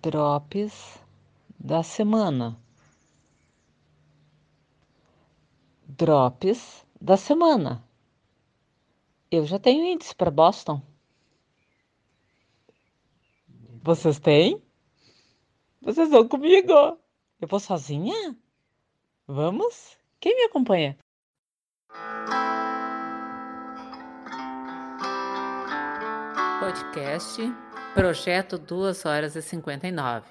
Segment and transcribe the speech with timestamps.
[0.00, 0.98] Drops
[1.58, 2.58] da semana.
[5.86, 7.84] Drops da semana.
[9.30, 10.80] Eu já tenho índice para Boston.
[13.82, 14.62] Vocês têm?
[15.80, 16.72] Vocês vão comigo?
[17.40, 18.36] Eu vou sozinha?
[19.26, 19.98] Vamos?
[20.20, 20.96] Quem me acompanha?
[26.60, 27.42] Podcast
[27.94, 30.24] Projeto 2 horas e 59.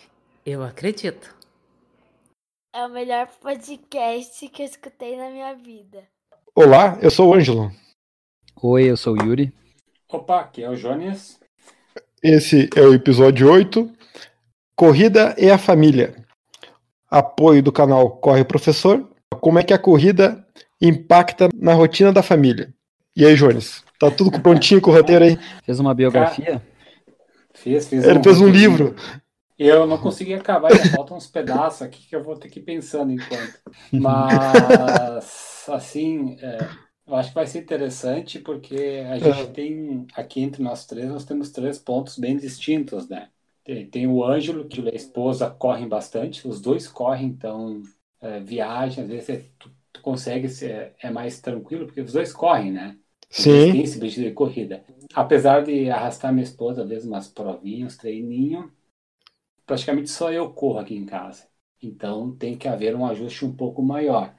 [0.43, 1.35] Eu acredito.
[2.73, 6.03] É o melhor podcast que eu escutei na minha vida.
[6.55, 7.71] Olá, eu sou o Ângelo.
[8.63, 9.53] Oi, eu sou o Yuri.
[10.09, 11.39] Opa, aqui é o Jones.
[12.23, 13.91] Esse é o episódio 8,
[14.75, 16.15] Corrida e a Família.
[17.11, 19.07] Apoio do canal Corre Professor.
[19.39, 20.43] Como é que a corrida
[20.81, 22.73] impacta na rotina da família?
[23.15, 23.83] E aí, Jones?
[23.99, 25.37] Tá tudo prontinho com o roteiro aí?
[25.63, 26.59] Fez uma biografia?
[27.61, 28.03] Fiz, fiz.
[28.03, 28.95] Ele fez um livro.
[29.57, 32.63] Eu não consegui acabar, ainda faltam uns pedaços aqui que eu vou ter que ir
[32.63, 33.59] pensando enquanto.
[33.93, 36.57] Mas, assim, é,
[37.05, 41.25] eu acho que vai ser interessante porque a gente tem, aqui entre nós três, nós
[41.25, 43.29] temos três pontos bem distintos, né?
[43.63, 47.83] Tem, tem o Ângelo, que a esposa correm bastante, os dois correm, então,
[48.19, 52.33] é, viagem, às vezes é, tu, tu consegue ser é mais tranquilo, porque os dois
[52.33, 52.97] correm, né?
[53.31, 53.71] Sim.
[53.71, 54.83] Bicho de corrida.
[55.13, 58.71] Apesar de arrastar minha esposa, às vezes, umas provinhas, treininho,
[59.65, 61.45] praticamente só eu corro aqui em casa.
[61.81, 64.33] Então tem que haver um ajuste um pouco maior.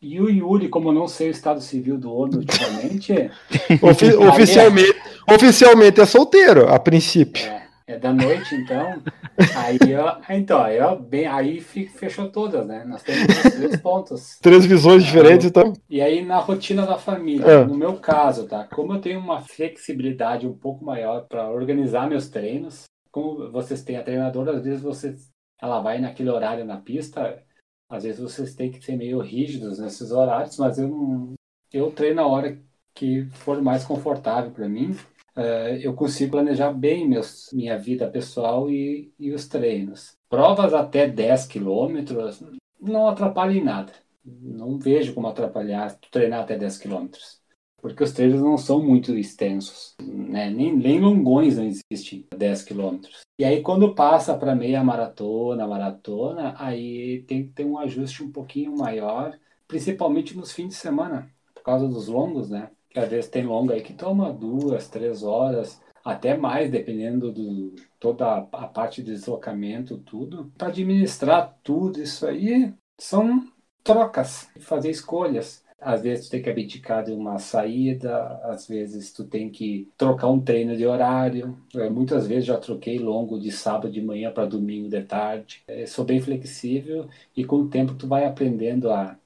[0.00, 3.12] E o Yuri, como eu não sei o estado civil do homem ultimamente,
[3.82, 4.94] Ofi- oficialmente,
[5.28, 7.42] oficialmente é solteiro, a princípio.
[7.42, 9.02] é, é da noite, então.
[9.54, 12.84] Aí, ó, então, aí, ó, bem, aí fechou todas, né?
[12.86, 14.38] Nós temos os três pontos.
[14.40, 15.72] Três visões diferentes, então.
[15.90, 17.64] E aí, na rotina da família, É.
[17.64, 18.64] no meu caso, tá?
[18.64, 23.96] Como eu tenho uma flexibilidade um pouco maior para organizar meus treinos, como vocês têm
[23.96, 27.42] a treinadora, às vezes vocês, ela vai naquele horário na pista,
[27.90, 31.34] às vezes vocês têm que ser meio rígidos nesses horários, mas eu não,
[31.72, 32.58] eu treino a hora
[32.94, 34.96] que for mais confortável para mim.
[35.36, 40.16] Eh, eu consigo planejar bem meus, minha vida pessoal e, e os treinos.
[40.28, 42.42] Provas até 10 quilômetros
[42.80, 43.92] não atrapalham em nada
[44.26, 47.40] não vejo como atrapalhar treinar até 10 quilômetros.
[47.80, 50.50] Porque os treinos não são muito extensos, né?
[50.50, 53.20] nem, nem longões não existem 10 quilômetros.
[53.38, 58.32] E aí quando passa para meia maratona, maratona, aí tem que ter um ajuste um
[58.32, 62.70] pouquinho maior, principalmente nos fins de semana, por causa dos longos, né?
[62.96, 68.38] Às vezes tem longo aí que toma duas, três horas, até mais, dependendo do toda
[68.52, 70.52] a, parte de deslocamento, tudo.
[70.56, 73.44] Para administrar tudo isso aí, são
[73.82, 75.64] trocas, fazer escolhas.
[75.78, 80.28] Às vezes tu tem que abdicar de uma saída, às vezes tu tem que trocar
[80.28, 81.58] um treino de horário.
[81.74, 85.62] Eu, muitas vezes já troquei longo de sábado de manhã para domingo de tarde.
[85.68, 89.18] Eu sou bem flexível e com o tempo tu vai aprendendo a,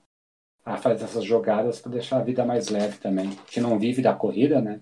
[0.74, 3.30] a fazer essas jogadas para deixar a vida mais leve também.
[3.50, 4.80] Que não vive da corrida, né?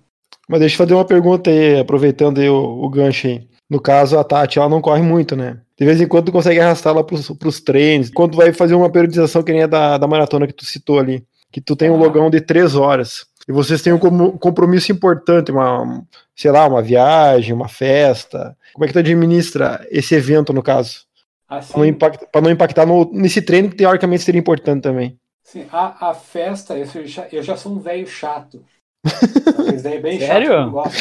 [0.49, 3.47] Mas deixa eu fazer uma pergunta aí, aproveitando aí o, o gancho aí.
[3.69, 5.60] No caso, a Tati, ela não corre muito, né?
[5.78, 8.10] De vez em quando tu consegue arrastá-la pros, pros treinos.
[8.10, 10.98] Quando tu vai fazer uma periodização que nem a da, da maratona que tu citou
[10.98, 11.22] ali,
[11.53, 11.98] que tu tem um Ah.
[11.98, 13.27] logão de três horas.
[13.47, 16.03] E vocês têm um com- compromisso importante, uma,
[16.34, 18.56] sei lá, uma viagem, uma festa.
[18.75, 21.06] Como é que tu administra esse evento, no caso?
[21.48, 25.16] Assim, Pra não, impacta, pra não impactar no- nesse treino que teoricamente seria importante também.
[25.48, 28.62] Sim, a, a festa, eu, já, eu já sou um velho chato.
[29.59, 30.50] Aqueles velho bem chato Sério?
[30.50, 30.98] que não gosta.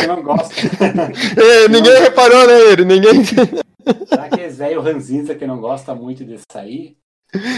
[0.00, 0.54] Que não gosta.
[1.42, 2.84] É, ninguém reparou, né, ele?
[2.84, 3.24] Ninguém.
[3.24, 6.96] Sabe aqueles velho ranzinza que não gosta muito de sair?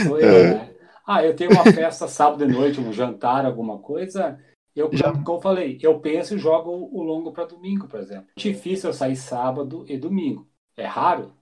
[0.06, 0.70] Sou eu, né?
[1.06, 4.38] Ah, eu tenho uma festa sábado de noite, um jantar, alguma coisa.
[4.74, 8.28] Eu, Já- como eu falei, eu penso e jogo o longo para domingo, por exemplo.
[8.34, 10.48] Difícil eu sair sábado e domingo.
[10.74, 11.34] É raro.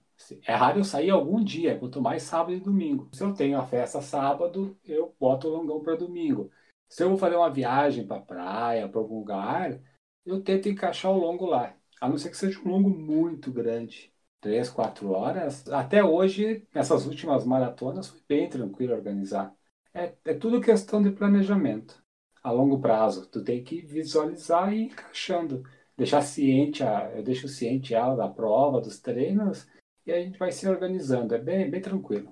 [0.45, 3.09] É raro eu sair algum dia, quanto mais sábado e domingo.
[3.13, 6.51] Se eu tenho a festa sábado, eu boto o longão para domingo.
[6.89, 9.79] Se eu vou fazer uma viagem para praia, para algum lugar,
[10.25, 11.75] eu tento encaixar o longo lá.
[12.01, 14.13] A não ser que seja um longo muito grande.
[14.41, 15.67] Três, quatro horas.
[15.69, 19.53] Até hoje, nessas últimas maratonas, foi bem tranquilo organizar.
[19.93, 22.01] É, é tudo questão de planejamento.
[22.41, 25.63] A longo prazo, tu tem que visualizar e ir encaixando.
[25.97, 29.67] Deixar ciente, a, eu deixo ciente ela da prova, dos treinos,
[30.09, 31.33] e a gente vai se organizando.
[31.35, 32.29] É bem, bem tranquilo.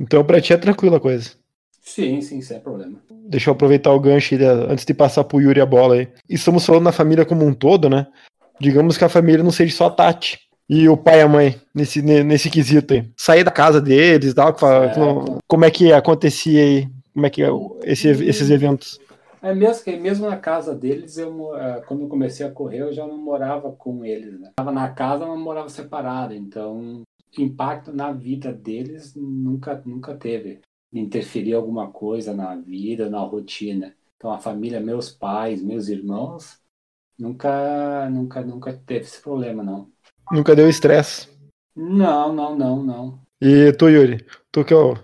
[0.00, 1.30] Então, pra ti é tranquila a coisa.
[1.80, 3.00] Sim, sim, sem problema.
[3.28, 4.34] Deixa eu aproveitar o gancho
[4.68, 6.08] antes de passar pro Yuri a bola aí.
[6.28, 8.06] E estamos falando na família como um todo, né?
[8.60, 10.38] Digamos que a família não seja só a Tati
[10.68, 13.08] e o pai e a mãe nesse, ne- nesse quesito aí.
[13.16, 15.38] Sair da casa deles, tal, Certo.
[15.46, 16.88] como é que acontecia aí?
[17.14, 17.48] Como é que é
[17.84, 18.98] esse- esses eventos?
[19.46, 22.92] É mesmo que mesmo na casa deles, eu, eh, quando eu comecei a correr, eu
[22.92, 24.50] já não morava com eles, né?
[24.56, 27.02] Tava na casa, mas morava separado, então
[27.38, 30.60] impacto na vida deles nunca nunca teve.
[30.92, 33.94] Interferir alguma coisa na vida, na rotina.
[34.16, 36.58] Então a família, meus pais, meus irmãos,
[37.16, 39.88] nunca nunca nunca teve esse problema, não.
[40.32, 41.28] Nunca deu estresse.
[41.76, 43.20] Não, não, não, não.
[43.40, 44.26] E tu, Yuri?
[44.50, 44.96] Tu que, é o-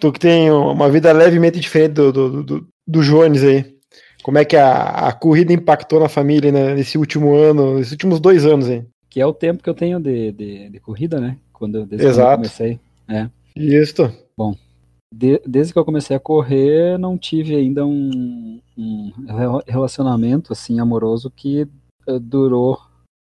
[0.00, 3.74] tu que tem uma vida levemente diferente do, do, do, do Jones aí.
[4.22, 8.18] Como é que a, a corrida impactou na família né, nesse último ano, nesses últimos
[8.20, 8.82] dois anos aí?
[9.10, 11.36] Que é o tempo que eu tenho de, de, de corrida, né?
[11.52, 12.26] Quando, eu- desde Exato.
[12.26, 12.80] quando eu comecei.
[13.54, 14.10] Isso.
[15.14, 20.80] De- desde que eu comecei a correr, não tive ainda um, um rela- relacionamento assim
[20.80, 21.68] amoroso que
[22.06, 22.80] eh, durou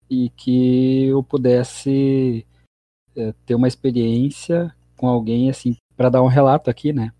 [0.08, 2.46] e que eu pudesse
[3.14, 7.12] eh, ter uma experiência com alguém assim para dar um relato aqui, né?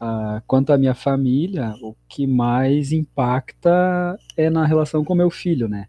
[0.00, 5.68] Ah, quanto à minha família, o que mais impacta é na relação com meu filho,
[5.68, 5.88] né?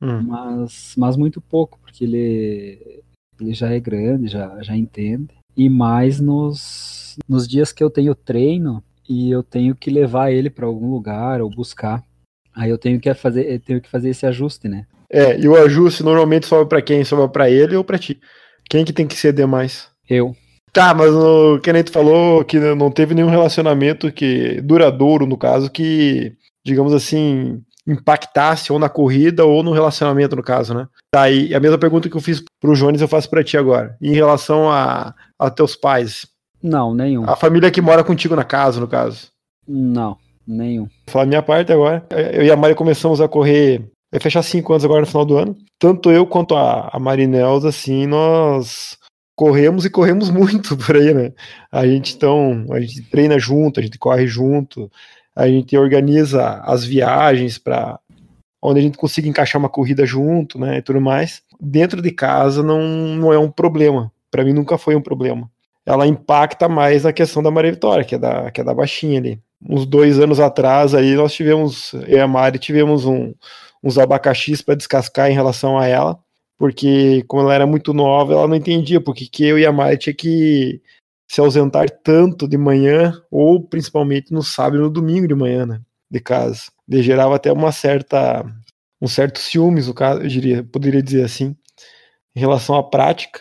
[0.00, 0.22] Hum.
[0.24, 3.02] mas, mas muito pouco, porque ele,
[3.40, 5.34] ele já é grande, já, já entende.
[5.56, 10.50] E mais nos, nos dias que eu tenho treino e eu tenho que levar ele
[10.50, 12.04] para algum lugar ou buscar.
[12.54, 14.86] Aí eu tenho que fazer, tenho que fazer esse ajuste, né?
[15.10, 17.04] É, e o ajuste normalmente sobra pra quem?
[17.04, 18.20] Sobra pra ele ou pra ti?
[18.68, 19.88] Quem que tem que ceder mais?
[20.08, 20.34] Eu.
[20.76, 26.34] Tá, mas o tu falou que não teve nenhum relacionamento que duradouro, no caso, que,
[26.62, 30.86] digamos assim, impactasse ou na corrida ou no relacionamento, no caso, né?
[31.10, 33.96] Tá, e a mesma pergunta que eu fiz pro Jones eu faço pra ti agora.
[34.02, 36.26] Em relação a, a teus pais,
[36.62, 37.24] Não, nenhum.
[37.24, 39.28] a família que mora contigo na casa, no caso.
[39.66, 40.84] Não, nenhum.
[40.84, 42.04] Vou falar a minha parte agora.
[42.10, 43.82] Eu e a Mari começamos a correr,
[44.12, 45.56] vai fechar cinco anos agora no final do ano.
[45.78, 48.98] Tanto eu quanto a, a Marinels, assim, nós
[49.36, 51.32] corremos e corremos muito por aí, né?
[51.70, 54.90] A gente então, a gente treina junto, a gente corre junto,
[55.36, 58.00] a gente organiza as viagens para
[58.62, 61.42] onde a gente consiga encaixar uma corrida junto, né, e tudo mais.
[61.60, 64.10] Dentro de casa não, não é um problema.
[64.30, 65.48] Para mim nunca foi um problema.
[65.84, 69.20] Ela impacta mais na questão da Maria Vitória, que é da, que é da baixinha
[69.20, 69.40] ali.
[69.68, 73.32] Uns dois anos atrás aí nós tivemos, eu e a Mari tivemos um,
[73.84, 76.18] uns abacaxis para descascar em relação a ela,
[76.58, 79.98] porque como ela era muito nova, ela não entendia porque que eu e a Mari
[79.98, 80.80] tinha que
[81.28, 85.80] se ausentar tanto de manhã, ou principalmente no sábado e no domingo de manhã, né,
[86.10, 86.64] de casa.
[86.86, 88.44] De gerava até uma certa,
[89.00, 91.56] um certo ciúmes, caso, eu diria, poderia dizer assim,
[92.34, 93.40] em relação à prática,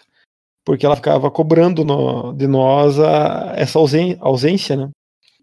[0.65, 3.79] porque ela ficava cobrando no- de nós a- essa
[4.21, 4.89] ausência, né?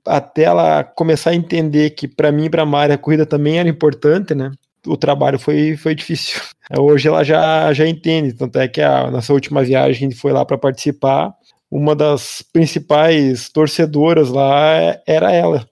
[0.06, 3.68] Até ela começar a entender que para mim e para Mari a corrida também era
[3.68, 4.50] importante, né?
[4.86, 6.40] O trabalho foi, foi difícil.
[6.78, 10.32] Hoje ela já, já entende, tanto é que a nossa última viagem a gente foi
[10.32, 11.34] lá para participar,
[11.70, 15.66] uma das principais torcedoras lá era ela.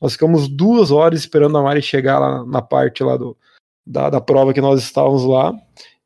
[0.00, 3.36] Nós ficamos duas horas esperando a Mari chegar lá na parte lá do,
[3.86, 5.54] da, da prova que nós estávamos lá,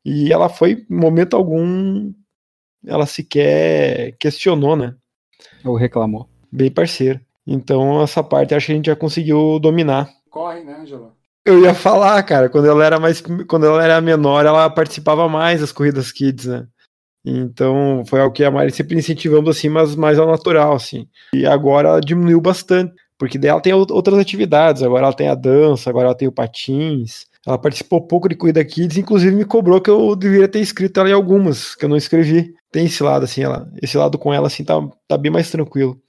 [0.05, 2.13] e ela foi, em momento algum,
[2.85, 4.95] ela sequer questionou, né?
[5.65, 6.29] Ou reclamou.
[6.51, 7.19] Bem parceiro.
[7.45, 10.09] Então, essa parte acho que a gente já conseguiu dominar.
[10.29, 11.18] Corre, né, Angelo?
[11.45, 15.61] Eu ia falar, cara, quando ela era mais, quando ela era menor, ela participava mais
[15.61, 16.67] das corridas kids, né?
[17.25, 21.07] Então, foi algo que a Mari sempre incentivamos assim, mas mais ao natural, assim.
[21.33, 24.83] E agora ela diminuiu bastante, porque daí ela tem out- outras atividades.
[24.83, 27.25] Agora ela tem a dança, agora ela tem o patins.
[27.45, 31.09] Ela participou pouco de corrida kids, inclusive me cobrou que eu deveria ter inscrito ela
[31.09, 32.53] em algumas, que eu não escrevi.
[32.71, 34.75] Tem esse lado assim, ela, esse lado com ela assim tá,
[35.07, 35.99] tá bem mais tranquilo.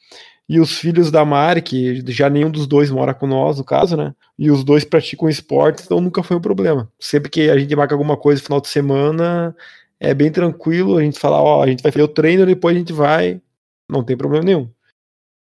[0.50, 3.96] E os filhos da Mari, que já nenhum dos dois mora com nós, no caso,
[3.96, 4.12] né?
[4.36, 6.90] E os dois praticam esporte, então nunca foi um problema.
[6.98, 9.54] Sempre que a gente marca alguma coisa no final de semana,
[10.00, 12.78] é bem tranquilo, a gente fala, ó, a gente vai fazer o treino, depois a
[12.80, 13.40] gente vai,
[13.88, 14.68] não tem problema nenhum.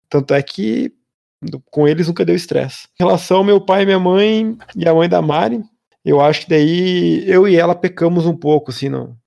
[0.08, 0.94] Tanto é que
[1.72, 2.88] com eles nunca deu estresse.
[3.00, 5.64] Em relação ao meu pai e minha mãe, e a mãe da Mari,
[6.06, 9.18] eu acho que daí eu e ela pecamos um pouco, assim, no,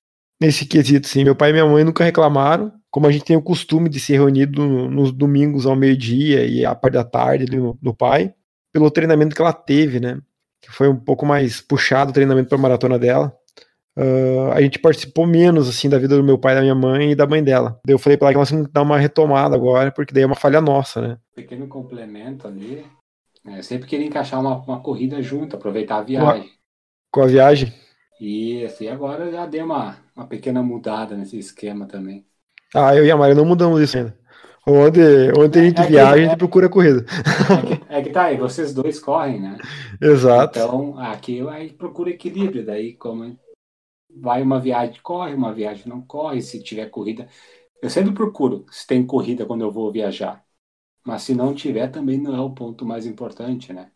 [0.41, 1.25] nesse quesito, assim.
[1.25, 4.13] Meu pai e minha mãe nunca reclamaram, como a gente tem o costume de se
[4.13, 8.31] reunir do- nos domingos ao meio-dia e a parte da tarde no, no pai,
[8.71, 10.21] pelo treinamento que ela teve, né?
[10.61, 13.35] Que foi um pouco mais puxado o treinamento para a maratona dela.
[13.97, 17.15] Ah, a gente participou menos assim da vida do meu pai, da minha mãe e
[17.15, 17.79] da mãe dela.
[17.83, 20.23] Daí eu falei para ela que nós temos que dar uma retomada agora, porque daí
[20.23, 21.17] é uma falha nossa, né?
[21.35, 22.85] Pequeno complemento ali.
[23.43, 26.51] Eu sempre queria encaixar uma, uma corrida junto, aproveitar a viagem.
[27.11, 27.73] Com a viagem.
[28.21, 32.25] E assim, agora já dei uma, uma pequena mudada nesse esquema também.
[32.73, 34.17] Ah, eu e a Mari não mudamos isso ainda.
[34.65, 35.01] Onde,
[35.37, 37.05] onde a gente É que- viaja, a gente procura corrida.
[37.09, 39.57] É que, é que tá aí, vocês dois correm, né?
[40.01, 40.57] Exato.
[40.57, 42.65] Então, aqui aí procura equilíbrio.
[42.65, 43.37] Daí, como
[44.15, 46.41] vai uma viagem, corre, uma viagem não corre.
[46.41, 47.27] Se tiver corrida,
[47.81, 50.43] eu sempre procuro se tem corrida quando eu vou viajar.
[51.05, 53.91] Mas se não tiver, também não é o ponto mais importante, né?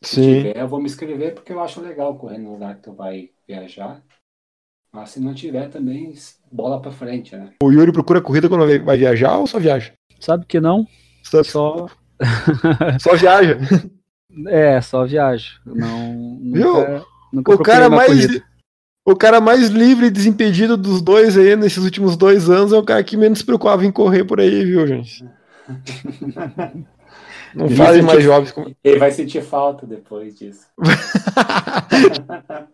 [0.00, 0.36] Se Sim.
[0.36, 3.30] tiver, eu vou me inscrever porque eu acho legal correr no lugar que tu vai
[3.46, 4.04] viajar.
[4.92, 6.14] Mas se não tiver, também
[6.52, 7.50] bola pra frente, né?
[7.62, 9.92] O Yuri procura corrida quando vai- viajar ou só viaja?
[10.20, 10.86] Sabe que não?
[11.22, 11.86] Só, Só.
[13.00, 13.58] só viaja.
[14.46, 15.60] É, só viajo.
[15.66, 16.38] Não.
[16.42, 16.72] Viu?
[16.74, 18.08] Nunca, nunca O cara mais.
[18.26, 18.42] corrida.
[19.06, 22.82] O cara mais livre e desimpedido dos dois aí nesses últimos dois anos é o
[22.82, 25.22] cara que menos se preocupava em correr por aí, viu, gente?
[27.54, 28.74] Não Ele fazem mais jovens como.
[28.82, 30.66] Ele vai sentir falta depois disso.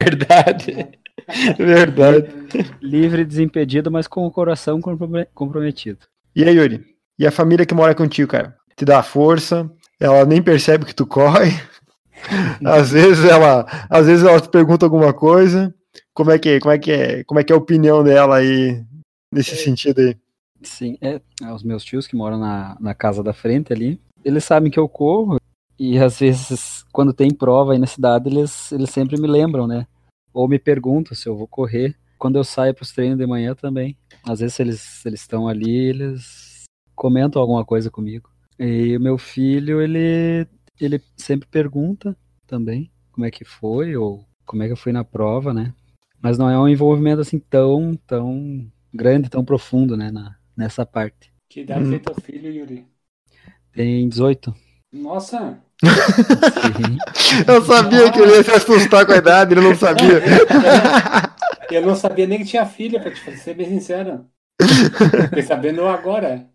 [0.00, 0.88] Verdade.
[1.58, 2.28] Verdade.
[2.80, 5.98] Livre, desimpedido, mas com o coração comprome- comprometido.
[6.34, 6.84] E aí, Yuri?
[7.18, 8.56] E a família que mora contigo, cara?
[8.76, 9.70] Te dá força,
[10.00, 11.50] ela nem percebe que tu corre.
[12.64, 15.72] Às vezes ela, às vezes ela te pergunta alguma coisa.
[16.12, 18.82] Como é que, como é que é, como é que é a opinião dela aí
[19.32, 20.16] nesse sentido aí?
[20.60, 24.44] Sim, é, é, os meus tios que moram na, na casa da frente ali, eles
[24.44, 25.40] sabem que eu corro
[25.78, 29.86] e às vezes quando tem prova aí na cidade eles, eles sempre me lembram, né?
[30.38, 31.96] Ou me perguntam se eu vou correr.
[32.16, 33.96] Quando eu saio para os treinos de manhã também.
[34.22, 36.62] Às vezes se eles eles estão ali, eles
[36.94, 38.30] comentam alguma coisa comigo.
[38.56, 40.46] E o meu filho, ele
[40.80, 42.16] ele sempre pergunta
[42.46, 45.74] também como é que foi ou como é que eu fui na prova, né?
[46.22, 51.32] Mas não é um envolvimento assim tão tão grande, tão profundo, né, na, nessa parte.
[51.48, 51.90] Que idade Uhum.
[51.90, 52.86] tem teu filho, Yuri?
[53.72, 54.54] Tem 18.
[54.92, 55.62] Nossa!
[57.46, 60.20] Eu sabia que ele ia se assustar com a idade, ele não sabia.
[61.70, 64.26] Eu não sabia nem que tinha filha, pra te ser bem sincero.
[64.60, 66.46] Fiquei sabendo agora.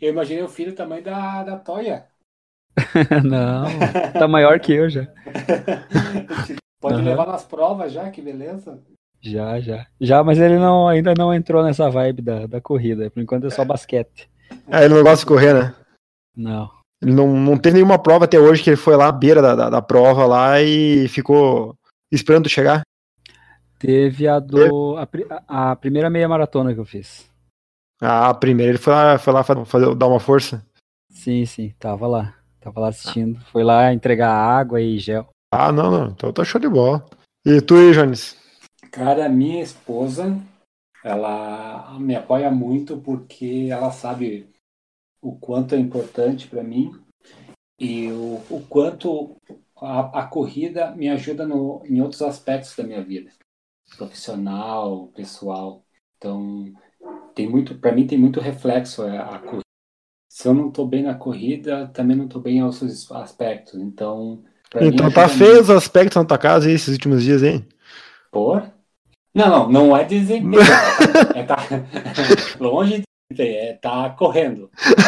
[0.00, 2.06] Eu imaginei o filho tamanho da, da Toya.
[3.24, 3.66] não,
[4.12, 5.06] tá maior que eu já.
[6.80, 7.04] Pode Aham.
[7.04, 8.80] levar nas provas já, que beleza.
[9.20, 9.86] Já, já.
[10.00, 13.10] Já, mas ele não, ainda não entrou nessa vibe da, da corrida.
[13.10, 14.30] Por enquanto é só basquete.
[14.70, 15.74] Ah, ele não gosta de correr, né?
[16.36, 16.70] Não.
[17.02, 19.54] Ele não, não teve nenhuma prova até hoje que ele foi lá à beira da,
[19.54, 21.76] da, da prova lá e ficou
[22.10, 22.82] esperando chegar.
[23.78, 24.96] Teve a do.
[24.96, 27.28] A, a primeira meia maratona que eu fiz.
[28.00, 30.64] Ah, primeiro ele foi lá, foi lá fa- fazer, dar uma força.
[31.10, 32.34] Sim, sim, tava lá.
[32.60, 33.40] Tava lá assistindo.
[33.52, 35.28] Foi lá entregar água e gel.
[35.52, 36.06] Ah, não, não.
[36.08, 37.04] Então tá show de bola.
[37.46, 38.36] E tu aí, Jones?
[38.90, 40.36] Cara, minha esposa,
[41.04, 44.48] ela me apoia muito porque ela sabe
[45.20, 46.92] o quanto é importante para mim
[47.78, 49.36] e o, o quanto
[49.76, 53.30] a, a corrida me ajuda no, em outros aspectos da minha vida,
[53.96, 55.84] profissional, pessoal.
[56.16, 56.72] Então,
[57.34, 59.62] tem muito, para mim tem muito reflexo a, a corrida.
[60.28, 63.74] Se eu não tô bem na corrida, também não tô bem em outros aspectos.
[63.74, 64.44] Então,
[64.80, 67.66] Então tá feio os aspectos na tua casa aí esses últimos dias, hein?
[68.30, 68.70] Por?
[69.34, 70.60] Não, não, não é desempenho.
[71.34, 71.56] é tá
[72.60, 73.02] longe
[73.36, 74.70] é tá correndo.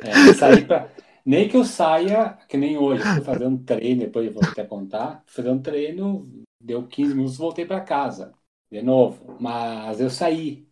[0.00, 0.90] É, sair pra...
[1.24, 4.62] Nem que eu saia, que nem hoje, fui fazer um treino, depois eu vou até
[4.64, 8.34] contar, um treino, deu 15 minutos, voltei para casa,
[8.70, 9.36] de novo.
[9.40, 10.68] Mas eu saí.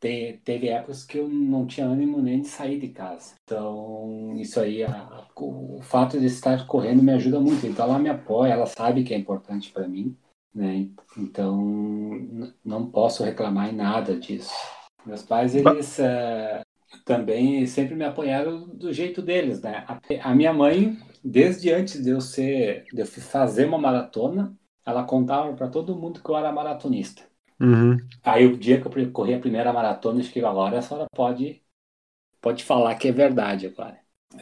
[0.00, 3.34] Te- teve épocas que eu não tinha ânimo nem de sair de casa.
[3.44, 7.66] Então, isso aí, a- o fato de estar correndo me ajuda muito.
[7.66, 10.16] Então, ela me apoia, ela sabe que é importante para mim
[10.54, 10.88] né?
[11.18, 11.58] Então,
[12.64, 14.52] não posso reclamar em nada disso.
[15.04, 16.62] Meus pais, eles eh,
[17.04, 19.84] também sempre me apoiaram do jeito deles, né?
[19.88, 24.56] A, a minha mãe, desde antes de eu ser, de eu fazer uma maratona,
[24.86, 27.22] ela contava para todo mundo que eu era maratonista.
[27.60, 27.98] Uhum.
[28.22, 31.62] Aí o dia que eu corri a primeira maratona, eu fiquei agora a senhora pode
[32.40, 33.98] pode falar que é verdade agora.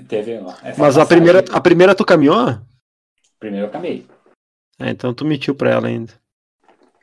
[0.09, 2.59] Teve ó, Mas a primeira, a primeira tu caminhou?
[3.39, 4.07] primeiro eu camei.
[4.79, 6.20] É, então tu mentiu pra ela ainda.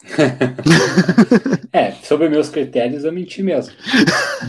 [1.74, 3.74] É, sobre meus critérios eu menti mesmo.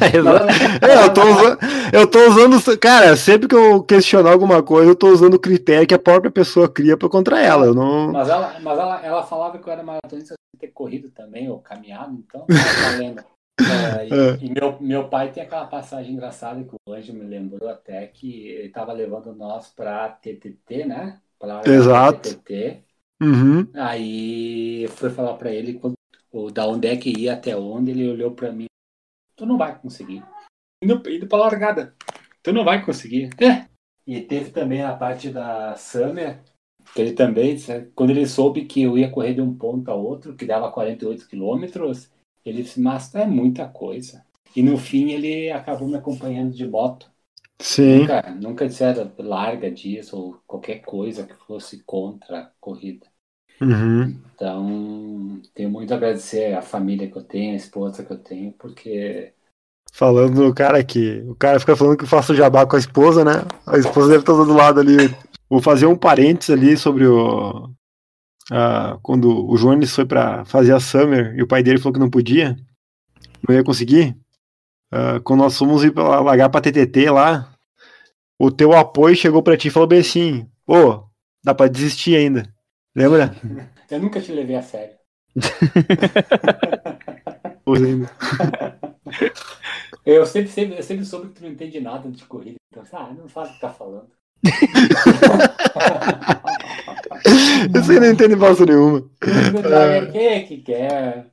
[0.01, 1.59] É, eu tô usando,
[1.93, 5.87] eu tô usando, cara, sempre que eu questionar alguma coisa, eu tô usando o critério
[5.87, 7.67] que a própria pessoa cria pra contra ela.
[7.67, 8.13] Eu não.
[8.13, 11.59] Mas ela, mas ela, ela falava que eu era maratonista sem ter corrido também, ou
[11.59, 13.25] caminhado, então tá.
[13.59, 14.39] É, e É.
[14.41, 18.49] e meu, meu pai tem aquela passagem engraçada que o Anjo me lembrou até que
[18.49, 21.19] ele tava levando nós pra TTT, né?
[21.39, 22.29] Pra Exato.
[22.29, 22.83] TTT.
[23.21, 23.69] Uhum.
[23.75, 25.95] Aí eu fui falar pra ele quando-
[26.31, 28.67] o, da onde é que ia até onde, ele olhou pra mim.
[29.37, 30.23] Tu não vai conseguir.
[30.83, 31.95] Indo, indo pra largada.
[32.43, 33.31] Tu não vai conseguir.
[33.43, 33.67] É.
[34.07, 36.41] E teve também a parte da Summer,
[36.95, 37.57] que ele também,
[37.95, 41.29] quando ele soube que eu ia correr de um ponto a outro, que dava 48
[41.29, 42.11] quilômetros,
[42.45, 44.25] ele disse, mas é muita coisa.
[44.57, 47.11] E no fim ele acabou me acompanhando de moto.
[47.61, 48.01] Sim.
[48.01, 53.07] Nunca, nunca disseram larga disso ou qualquer coisa que fosse contra a corrida.
[53.61, 54.17] Uhum.
[54.35, 58.53] Então, tenho muito a agradecer à família que eu tenho, a esposa que eu tenho,
[58.53, 59.33] porque
[59.93, 61.25] Falando no cara que.
[61.27, 63.45] O cara fica falando que eu faço jabá com a esposa, né?
[63.67, 64.97] A esposa deve estar do lado ali.
[65.49, 67.71] Vou fazer um parênteses ali sobre o.
[69.03, 72.11] quando o Jones foi pra fazer a Summer e o pai dele falou que não
[72.11, 72.57] podia,
[73.47, 74.17] não ia conseguir.
[74.93, 77.53] Ah, quando nós fomos ir pra largar pra TTT lá,
[78.39, 81.03] o teu apoio chegou pra ti e falou bem assim: Ô,
[81.43, 82.49] dá pra desistir ainda.
[82.99, 83.33] Lembra?
[83.89, 84.97] Eu nunca te levei a sério.
[87.65, 88.11] Ainda.
[90.05, 92.57] Eu sempre, sempre, eu sempre soube que tu não entende nada de corrida.
[92.73, 94.09] Então, ah, não sabe o que tá falando.
[97.75, 99.01] Você não entende bosta nenhuma.
[99.01, 99.11] O
[100.11, 101.27] que que quer?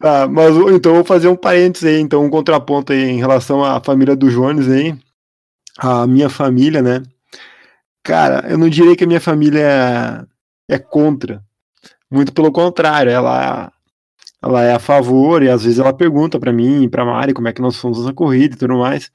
[0.00, 3.64] Ah, mas então eu vou fazer um parênteses aí, então um contraponto aí em relação
[3.64, 4.96] à família do Jones aí.
[5.78, 7.02] A minha família, né?
[8.04, 10.28] Cara, eu não diria que a minha família
[10.74, 11.42] é contra.
[12.10, 13.72] Muito pelo contrário, ela
[14.42, 17.46] ela é a favor e às vezes ela pergunta pra mim e pra Mari como
[17.46, 19.10] é que nós fomos na corrida e tudo mais.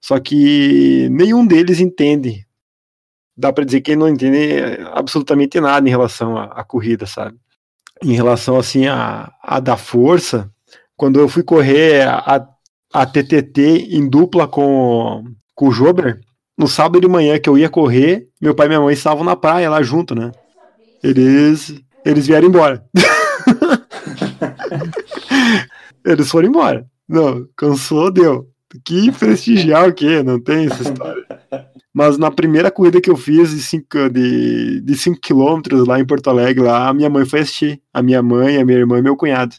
[0.00, 2.46] Só que nenhum deles entende.
[3.36, 4.38] Dá pra dizer que não entende
[4.92, 7.36] absolutamente nada em relação à, à corrida, sabe?
[8.02, 10.50] Em relação assim a, a da força,
[10.96, 12.48] quando eu fui correr a,
[12.92, 15.24] a TTT em dupla com,
[15.54, 16.20] com o Jober,
[16.56, 19.36] no sábado de manhã que eu ia correr, meu pai e minha mãe estavam na
[19.36, 20.32] praia lá junto, né?
[21.02, 22.84] Eles, eles vieram embora.
[26.04, 26.86] eles foram embora.
[27.08, 28.48] Não, cansou, deu.
[28.84, 30.22] Que prestigiar o quê?
[30.22, 31.26] Não tem essa história.
[31.92, 36.06] Mas na primeira corrida que eu fiz de 5 de, de cinco quilômetros lá em
[36.06, 37.82] Porto Alegre, lá, a minha mãe foi assistir.
[37.92, 39.56] A minha mãe, a minha irmã e meu cunhado.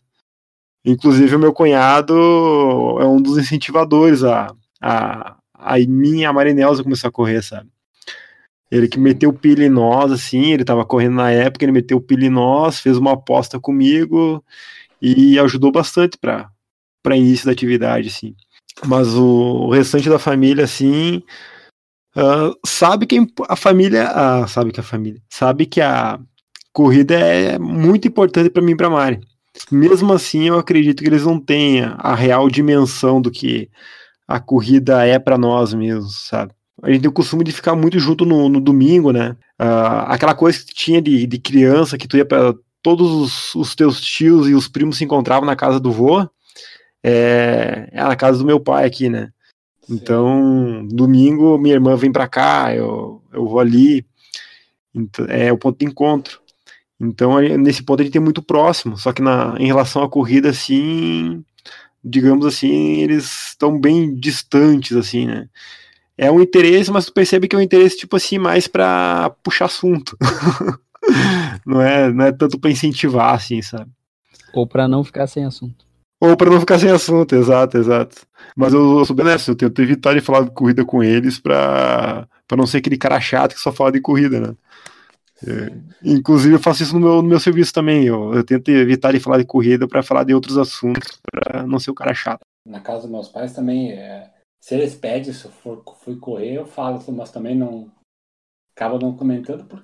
[0.86, 2.14] Inclusive, o meu cunhado
[3.00, 4.48] é um dos incentivadores a,
[4.82, 7.70] a, a e a Marinelza começar a correr, sabe?
[8.72, 12.28] Ele que meteu pilha em nós, assim, ele tava correndo na época, ele meteu pilha
[12.28, 14.44] em nós, fez uma aposta comigo
[15.02, 16.50] e ajudou bastante para
[17.04, 18.36] para início da atividade, assim.
[18.86, 21.24] Mas o restante da família, assim,
[22.16, 23.18] ah, sabe que
[23.50, 26.20] a família, ah, sabe que a família, sabe que a
[26.74, 29.20] corrida é muito importante para mim e para Mari.
[29.72, 33.70] Mesmo assim, eu acredito que eles não tenham a real dimensão do que
[34.28, 36.54] a corrida é para nós mesmos, sabe?
[36.82, 39.36] A gente tem o costume de ficar muito junto no, no domingo, né?
[39.58, 43.76] Ah, aquela coisa que tinha de, de criança, que tu ia para todos os, os
[43.76, 46.28] teus tios e os primos se encontravam na casa do vô,
[47.04, 49.32] é, é na casa do meu pai aqui, né?
[49.90, 54.06] Então, domingo, minha irmã vem pra cá, eu, eu vou ali,
[54.94, 56.40] então, é o ponto de encontro.
[57.00, 60.50] Então, nesse ponto a gente é muito próximo, só que na, em relação à corrida,
[60.50, 61.44] assim,
[62.04, 65.50] digamos assim, eles estão bem distantes, assim, né?
[66.22, 69.66] É um interesse, mas tu percebe que é um interesse, tipo assim, mais pra puxar
[69.66, 70.16] assunto.
[71.66, 73.90] não, é, não é tanto pra incentivar, assim, sabe?
[74.54, 75.84] Ou pra não ficar sem assunto.
[76.20, 78.18] Ou pra não ficar sem assunto, exato, exato.
[78.56, 81.40] Mas eu, eu sou bem honesto, eu tento evitar de falar de corrida com eles
[81.40, 84.54] pra, pra não ser aquele cara chato que só fala de corrida, né?
[85.44, 89.12] É, inclusive eu faço isso no meu, no meu serviço também, eu, eu tento evitar
[89.12, 92.42] de falar de corrida pra falar de outros assuntos, pra não ser o cara chato.
[92.64, 94.30] Na casa dos meus pais também, é,
[94.62, 97.92] se eles pedem, se eu for fui correr, eu falo, mas também não.
[98.76, 99.84] Acaba não comentando porque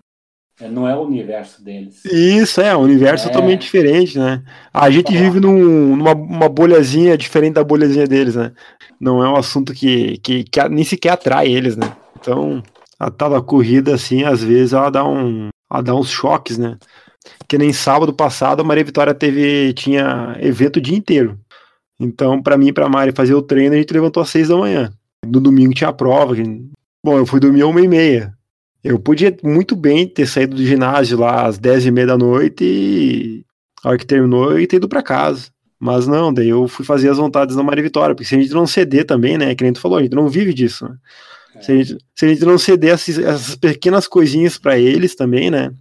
[0.59, 2.03] é, não é o universo deles.
[2.05, 3.31] Isso, é, um universo É.
[3.31, 4.43] totalmente diferente, né?
[4.73, 5.19] A gente Falar.
[5.19, 8.53] vive num, numa uma bolhazinha diferente da bolhazinha deles, né?
[8.99, 11.95] Não é um assunto que, que, que nem sequer atrai eles, né?
[12.19, 12.63] Então,
[12.99, 16.77] a tal da corrida, assim, às vezes ela dá, um, ela dá uns choques, né?
[17.47, 21.37] Que nem sábado passado a Maria Vitória teve, tinha evento o dia inteiro.
[21.99, 24.57] Então, pra mim e pra Mari fazer o treino, a gente levantou às seis da
[24.57, 24.91] manhã.
[25.25, 26.35] No domingo tinha prova.
[26.35, 26.43] que-
[27.03, 28.33] Bom, eu fui dormir às uma e meia.
[28.83, 32.63] Eu podia muito bem ter saído do ginásio lá às 10 e meia da noite
[32.63, 33.43] e
[33.83, 35.47] a hora que terminou e ter ido pra casa.
[35.79, 38.53] Mas não, daí eu fui fazer as vontades da Maria Vitória, porque se a gente
[38.53, 40.95] não ceder também, né, que nem tu falou, a gente não vive disso, né?
[41.61, 45.49] Se a gente, se a gente não ceder essas, essas pequenas coisinhas pra eles também,
[45.51, 45.71] né,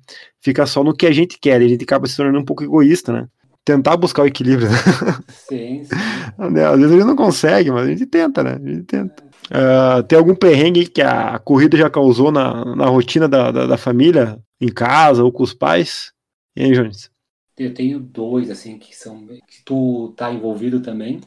[0.41, 3.13] fica só no que a gente quer, a gente acaba se tornando um pouco egoísta,
[3.13, 3.27] né?
[3.67, 4.77] Tentar buscar o equilíbrio, né?
[5.29, 6.25] Sim, sim.
[6.39, 8.53] Né, Às vezes a gente não consegue, mas a gente tenta, né?
[8.53, 9.25] A gente tenta.
[9.51, 13.77] Ah, tem algum perrengue que a corrida já causou na, na rotina da, da, da
[13.77, 16.13] família, em casa ou com os pais?
[16.57, 17.11] E aí, Jones?
[17.59, 19.27] Eu tenho dois, assim, que são.
[19.27, 21.21] que tu tá envolvido também.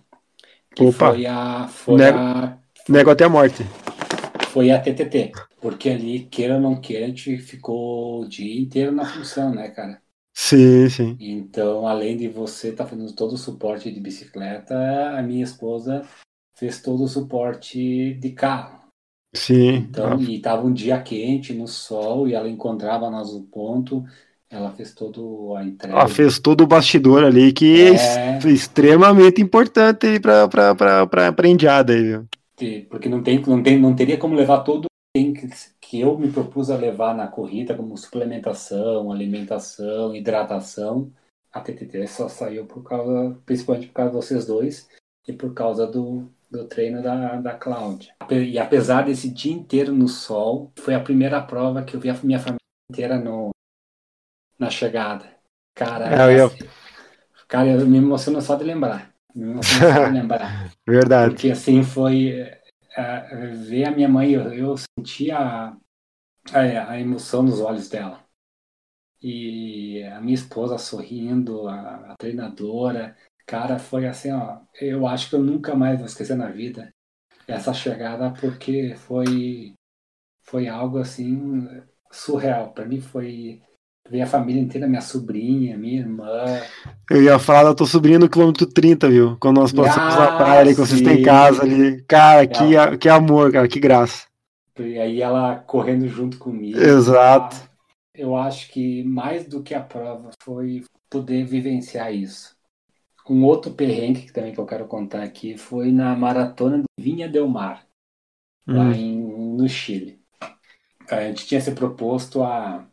[0.75, 1.11] Que Opa.
[1.11, 1.67] foi a.
[1.67, 2.57] Foi Nego- a.
[2.87, 3.65] Nego até a morte.
[4.49, 5.31] Foi a TTT.
[5.61, 9.69] Porque ali, queira ou não queira, a gente ficou o dia inteiro na função, né,
[9.69, 10.01] cara?
[10.41, 11.17] Sim, sim.
[11.19, 14.73] Então, além de você estar fazendo todo o suporte de bicicleta,
[15.11, 16.01] a minha esposa
[16.57, 18.79] fez todo o suporte de carro.
[19.35, 19.75] Sim.
[19.89, 24.05] Então, e tava um dia quente no sol e ela encontrava nós no ponto.
[24.49, 25.99] Ela fez todo a entrega.
[25.99, 28.39] Ela fez todo o bastidor ali, que é, É.
[28.47, 32.25] extremamente importante pra, pra indiada aí, viu?
[32.55, 34.88] que- porque não tem, não tem, não teria como levar todo
[35.89, 41.11] que, eu me propus a levar na corrida, como suplementação, alimentação, hidratação.
[41.51, 44.87] A TTT só saiu por causa, principalmente por causa de vocês dois
[45.27, 48.13] e por causa do, do treino da, da Cláudia.
[48.29, 52.19] E apesar desse dia inteiro no sol, foi a primeira prova que eu vi a
[52.21, 52.59] minha família
[52.91, 53.49] inteira no,
[54.59, 55.25] na chegada.
[55.73, 56.69] Cara, É, eu assim,
[57.47, 59.11] cara, eu me emociono só de lembrar.
[59.33, 60.71] Me emociono só de lembrar.
[60.87, 61.33] Verdade.
[61.33, 62.58] Porque assim foi
[62.95, 65.75] é, ver a minha mãe, eu, eu senti a,
[66.53, 68.23] a, a emoção nos olhos dela.
[69.21, 75.35] E a minha esposa sorrindo, a, a treinadora, cara, foi assim, ó, eu acho que
[75.35, 76.93] eu nunca mais vou esquecer na vida
[77.47, 79.73] essa chegada porque foi
[80.43, 82.73] foi algo assim surreal.
[82.73, 83.61] Para mim foi
[84.09, 86.71] ver a família inteira, minha sobrinha, minha irmã,
[87.09, 89.35] Eu ia falar da tua sobrinha no quilômetro 30, viu?
[89.39, 91.19] Quando nós passamos Ah, a praia ali, que vocês têm sim.
[91.19, 92.03] casa ali.
[92.07, 94.27] Cara, que, a- que amor, cara, que graça.
[94.77, 96.93] E aí ela correndo junto comigo.
[96.93, 97.57] Exato.
[97.57, 97.69] Ah,
[98.13, 102.57] Eu acho que mais do que a prova foi poder vivenciar isso.
[103.29, 107.29] Um outro perrengue que também que eu quero contar aqui foi na maratona de Vinha
[107.29, 107.87] Del Mar,
[108.71, 109.17] lá Hum, em,
[109.57, 110.21] no Chile.
[111.09, 112.88] A gente tinha se proposto a,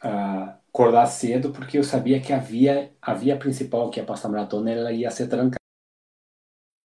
[0.00, 4.32] acordar cedo porque eu sabia que a via, a via principal que ia passar a
[4.32, 5.56] maratona ela ia ser trancada.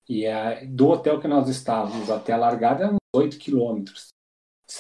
[0.08, 4.10] E a, do hotel que nós estávamos até a largada eram uns 8 quilômetros.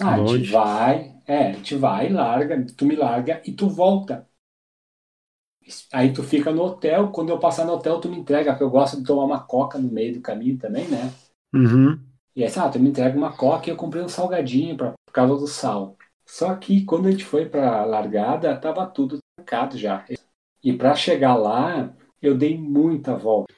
[0.01, 4.27] Ah, a gente vai, é, a gente vai, larga, tu me larga e tu volta.
[5.91, 8.69] Aí tu fica no hotel, quando eu passar no hotel tu me entrega, porque eu
[8.69, 11.11] gosto de tomar uma coca no meio do caminho também, né?
[11.53, 11.99] uhum.
[12.35, 15.13] E aí, ah, tu me entrega uma coca e eu comprei um salgadinho pra, por
[15.13, 15.97] causa do sal.
[16.25, 20.05] Só que quando a gente foi pra largada, tava tudo trancado já.
[20.63, 23.53] E pra chegar lá, eu dei muita volta.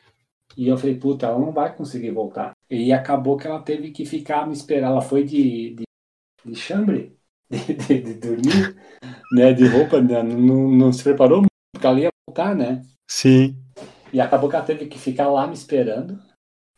[0.55, 2.51] E eu falei, puta, ela não vai conseguir voltar.
[2.69, 4.87] E acabou que ela teve que ficar me esperar.
[4.87, 5.83] Ela foi de, de,
[6.43, 7.15] de chambre,
[7.49, 8.75] de, de, de dormir,
[9.31, 9.53] né?
[9.53, 12.81] De roupa, né, não, não se preparou muito, porque ela ia voltar, né?
[13.09, 13.55] Sim.
[14.11, 16.19] E acabou que ela teve que ficar lá me esperando.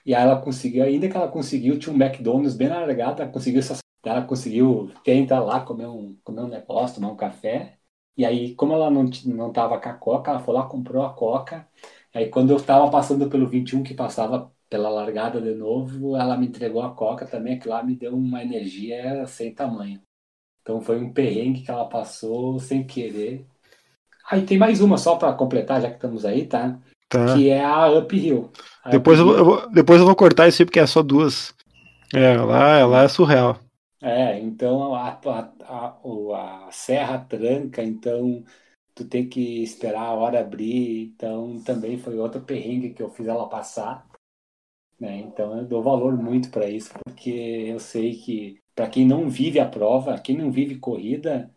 [0.06, 3.32] E aí ela conseguiu, ainda que ela conseguiu, tinha um McDonald's bem na largada, ela
[3.32, 7.78] conseguiu se assentar, ela conseguiu tentar lá comer um, comer um negócio, tomar um café.
[8.18, 11.14] E aí, como ela não, não tava com a coca, ela foi lá, comprou a
[11.14, 11.68] coca.
[12.14, 16.48] Aí quando eu tava passando pelo 21, que passava pela largada de novo, ela me
[16.48, 20.02] entregou a coca também, que lá me deu uma energia sem tamanho.
[20.62, 23.46] Então foi um perrengue que ela passou sem querer.
[24.30, 26.80] Aí tem mais uma só para completar, já que estamos aí, tá?
[27.10, 27.34] Tá.
[27.34, 28.52] que é a Uphill.
[28.84, 30.86] A Depois eu, vou, Uphill- eu vou- depois eu vou cortar isso aí, porque é
[30.86, 31.54] só duas.
[32.14, 33.58] É, lá, lá é surreal.
[34.02, 38.44] É, então a, a, a, o- a serra tranca, então
[38.96, 43.28] tu tem que esperar a hora abrir, então também foi outro perrengue que eu fiz
[43.28, 44.08] ela passar,
[45.00, 45.18] né?
[45.20, 49.60] Então eu dou valor muito para isso, porque eu sei que para quem não vive
[49.60, 51.54] a prova, quem não vive corrida,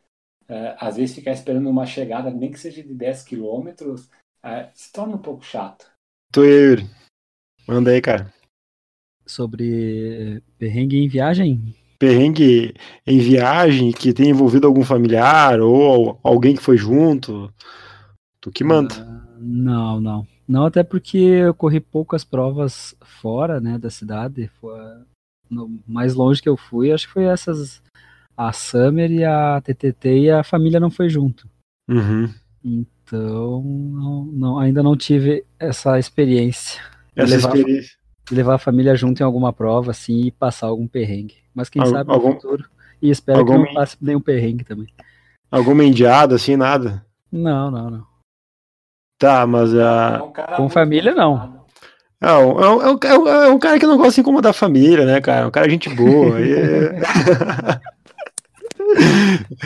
[0.49, 4.11] é, às vezes ficar esperando uma chegada, nem que seja de 10 quilômetros,
[4.43, 5.91] é, se torna um pouco chato.
[6.33, 6.87] Tu, Yuri.
[7.69, 8.33] Manda aí, cara.
[9.27, 11.75] Sobre perrengue em viagem?
[12.07, 12.75] Perrengue
[13.07, 17.49] em viagem que tenha envolvido algum familiar ou alguém que foi junto.
[18.41, 18.93] Tu que manda.
[18.99, 20.27] Ah, não, não.
[20.49, 24.51] Não, até porque eu corri poucas provas fora, né, da cidade.
[24.61, 24.77] Foi,
[25.49, 27.81] no mais longe que eu fui, acho que foi essas.
[28.37, 31.49] A Summer e a TTT e a família não foi junto.
[31.89, 32.29] Uhum.
[32.65, 36.81] Então, não, não- ainda não tive essa experiência
[37.15, 37.97] Essa levar- experiência.
[38.29, 41.37] de levar a família junto em alguma prova, assim, e passar algum perrengue.
[41.55, 42.65] Mas quem Al- sabe no algum- futuro.
[43.01, 44.87] E espero que algum- não passe nenhum perrengue também.
[45.51, 47.05] Alguma indiada, assim, nada.
[47.31, 48.07] Não, não, não.
[49.19, 50.19] Tá, mas a.
[50.21, 51.63] É um cara com família, não.
[52.21, 54.55] É um, é, um, é, um, é um cara que não gosta de incomodar a
[54.55, 55.43] família, né, cara?
[55.43, 56.41] É um cara gente boa.
[56.41, 57.01] e é...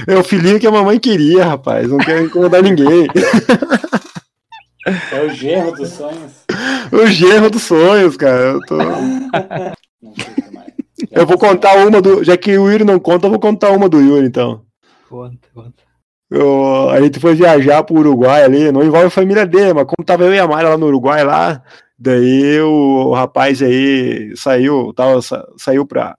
[0.15, 1.89] é o filhinho que a mamãe queria, rapaz.
[1.89, 3.07] Não quer incomodar ninguém.
[5.13, 6.33] É o genro dos sonhos.
[6.93, 8.41] O genro dos sonhos, cara.
[8.53, 10.56] Eu, tô- Não sei mais.
[11.11, 12.23] Eu vou contar uma do.
[12.25, 14.63] Já que o Yuri não conta, eu vou contar uma do Yuri, então.
[15.09, 15.83] Conta, conta.
[16.31, 20.05] Eu- a gente foi viajar pro Uruguai ali, não envolve a família dele, mas como
[20.05, 21.63] tava eu e a Mara lá no Uruguai lá,
[21.99, 26.17] daí o, o rapaz aí saiu, tava, sa- saiu pra,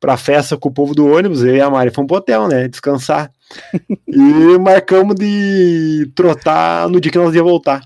[0.00, 2.66] pra festa com o povo do ônibus, eu e a Mari fomos pro hotel, né,
[2.66, 3.30] descansar.
[4.08, 7.80] e marcamos de trotar no dia que nós ia voltar.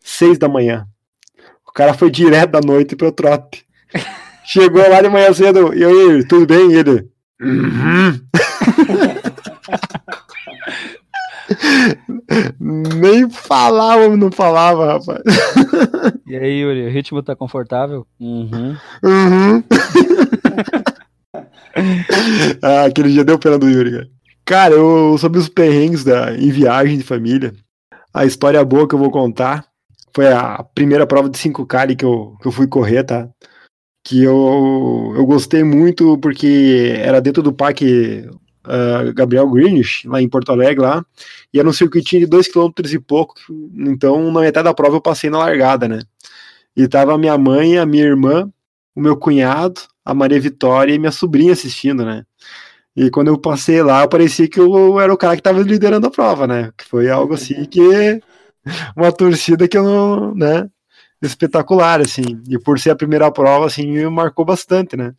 [0.00, 0.86] Seis da manhã.
[1.68, 3.66] O cara foi direto da noite pro trote.
[4.46, 6.70] Chegou lá de manhã cedo, e aí, tudo bem?
[6.70, 7.08] E ele.
[7.40, 8.20] "Uhum."
[12.60, 15.22] Nem falava, não falava, rapaz.
[16.26, 18.06] E aí, Yuri, o ritmo tá confortável?
[18.20, 18.76] Uhum.
[19.02, 19.62] Uhum.
[22.62, 24.08] ah, aquele dia deu pena do Yuri, cara.
[24.44, 27.52] Cara, eu, sobre os perrengues da, em viagem de família,
[28.14, 29.64] a história boa que eu vou contar
[30.14, 33.28] foi a primeira prova de 5K ali que eu, que eu fui correr, tá?
[34.06, 38.24] Que eu, eu gostei muito porque era dentro do parque
[38.64, 41.04] uh, Gabriel Greenish, lá em Porto Alegre, lá,
[41.52, 43.34] e era um circuitinho de 2 km e pouco,
[43.74, 45.98] então na metade da prova eu passei na largada, né?
[46.76, 48.48] E tava a minha mãe, a minha irmã,
[48.94, 52.24] o meu cunhado, a Maria Vitória e minha sobrinha assistindo, né?
[52.94, 56.10] E quando eu passei lá, parecia que eu era o cara que tava liderando a
[56.10, 56.72] prova, né?
[56.78, 57.80] Que foi algo assim que.
[58.96, 60.34] Uma torcida que eu não.
[60.34, 60.68] né?
[61.20, 62.42] Espetacular, assim.
[62.48, 65.14] E por ser a primeira prova, assim, me marcou bastante, né?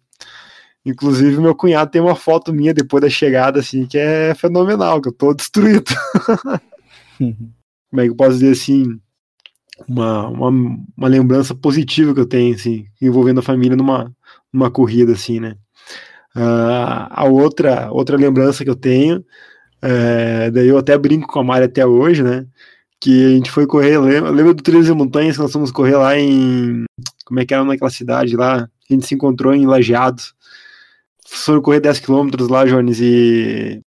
[0.85, 5.09] Inclusive, meu cunhado tem uma foto minha depois da chegada, assim, que é fenomenal, que
[5.09, 5.91] eu tô destruído.
[7.19, 8.99] Como é que eu posso dizer assim?
[9.87, 10.49] Uma, uma,
[10.97, 14.15] uma lembrança positiva que eu tenho, assim, envolvendo a família numa,
[14.51, 15.55] numa corrida, assim, né?
[16.35, 19.25] Uh, a outra, outra lembrança que eu tenho,
[19.81, 22.45] é, daí eu até brinco com a Mari até hoje, né?
[22.99, 25.95] Que a gente foi correr, lembra, lembra do Trilhos e Montanhas que nós fomos correr
[25.97, 26.85] lá em.
[27.25, 28.67] Como é que era naquela cidade lá?
[28.89, 30.33] A gente se encontrou em Lajeados
[31.27, 33.81] foram correr 10 km lá, Jones, e.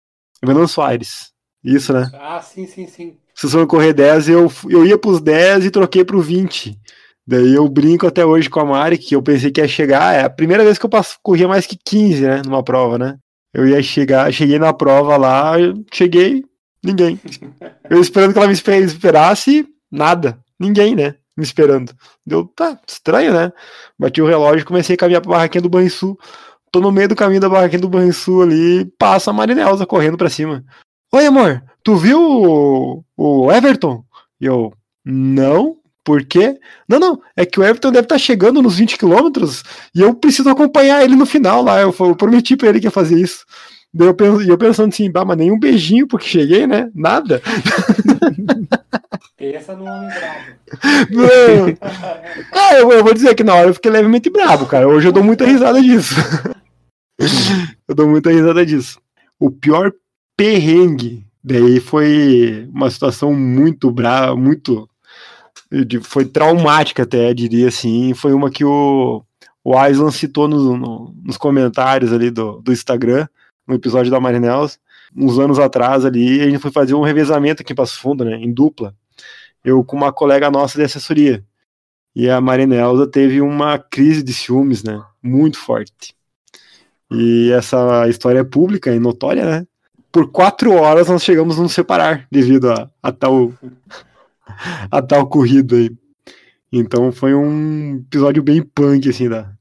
[0.44, 1.32] Venâncio Aires.
[1.62, 2.10] Isso, né?
[2.14, 3.16] Ah, sim, sim, sim.
[3.34, 6.78] Vocês foram correr 10, eu, eu ia pros 10 e troquei pro 20.
[7.26, 10.14] Daí eu brinco até hoje com a Mari, que eu pensei que ia chegar.
[10.14, 12.42] É a primeira vez que eu passo, corria mais que 15, né?
[12.44, 13.18] Numa prova, né?
[13.52, 15.54] Eu ia chegar, cheguei na prova lá,
[15.92, 16.42] cheguei,
[16.82, 17.20] ninguém.
[17.88, 20.38] Eu esperando que ela me esperasse, nada.
[20.58, 21.14] Ninguém, né?
[21.36, 21.92] Me esperando.
[22.26, 23.52] Deu, tá, estranho, né?
[23.98, 26.18] Bati o relógio e comecei a caminhar pra barraquinha do Banrisul
[26.70, 30.30] tô no meio do caminho da barraquinha do Banrisul ali, passa a Marinelza correndo pra
[30.30, 30.64] cima.
[31.12, 34.04] Oi, amor, tu viu o, o Everton?
[34.40, 34.72] E eu,
[35.04, 36.58] não, por quê?
[36.88, 39.62] Não, não, é que o Everton deve estar tá chegando nos 20 quilômetros
[39.94, 41.80] e eu preciso acompanhar ele no final lá.
[41.80, 43.44] Eu, eu prometi pra ele que ia fazer isso.
[43.92, 46.90] Daí eu, penso, eu pensando assim, bah, mas nenhum beijinho porque cheguei, né?
[46.94, 47.42] Nada.
[49.36, 51.76] Pensa no homem bravo.
[52.52, 54.86] Cara, eu, eu, vou dizer que na hora eu fiquei levemente bravo, cara.
[54.86, 56.14] Hoje eu dou muita risada disso.
[57.88, 59.00] eu dou muita risada disso.
[59.38, 59.92] O pior
[60.36, 64.88] perrengue daí foi uma situação muito brava, muito.
[66.02, 68.14] Foi traumática até, diria assim.
[68.14, 69.24] Foi uma que o,
[69.64, 73.26] o Aislan citou no, no, nos comentários ali do, do Instagram,
[73.70, 74.78] no episódio da Marinels.
[75.16, 78.36] Uns anos atrás ali, a gente foi fazer um revezamento aqui em Passo Fundo, né?
[78.36, 78.94] Em dupla.
[79.64, 81.44] Eu com uma colega nossa de assessoria.
[82.14, 85.00] E a Marinelza teve uma crise de ciúmes, né?
[85.22, 86.14] Muito forte.
[87.10, 89.66] E essa história é pública e notória, né?
[90.12, 93.52] Por quatro horas nós chegamos a nos separar devido a, a tal
[94.90, 95.90] a tal corrida aí.
[96.72, 99.52] Então foi um episódio bem punk, assim, da.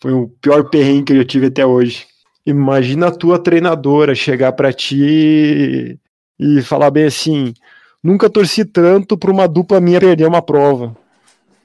[0.00, 2.11] Foi o pior perrengue que eu já tive até hoje.
[2.44, 5.98] Imagina a tua treinadora chegar para ti
[6.38, 7.54] e falar bem assim:
[8.02, 10.96] nunca torci tanto pra uma dupla minha perder uma prova.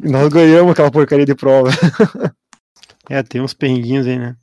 [0.01, 1.69] E nós ganhamos aquela porcaria de prova.
[3.09, 4.35] é, tem uns perrenguinhos aí, né?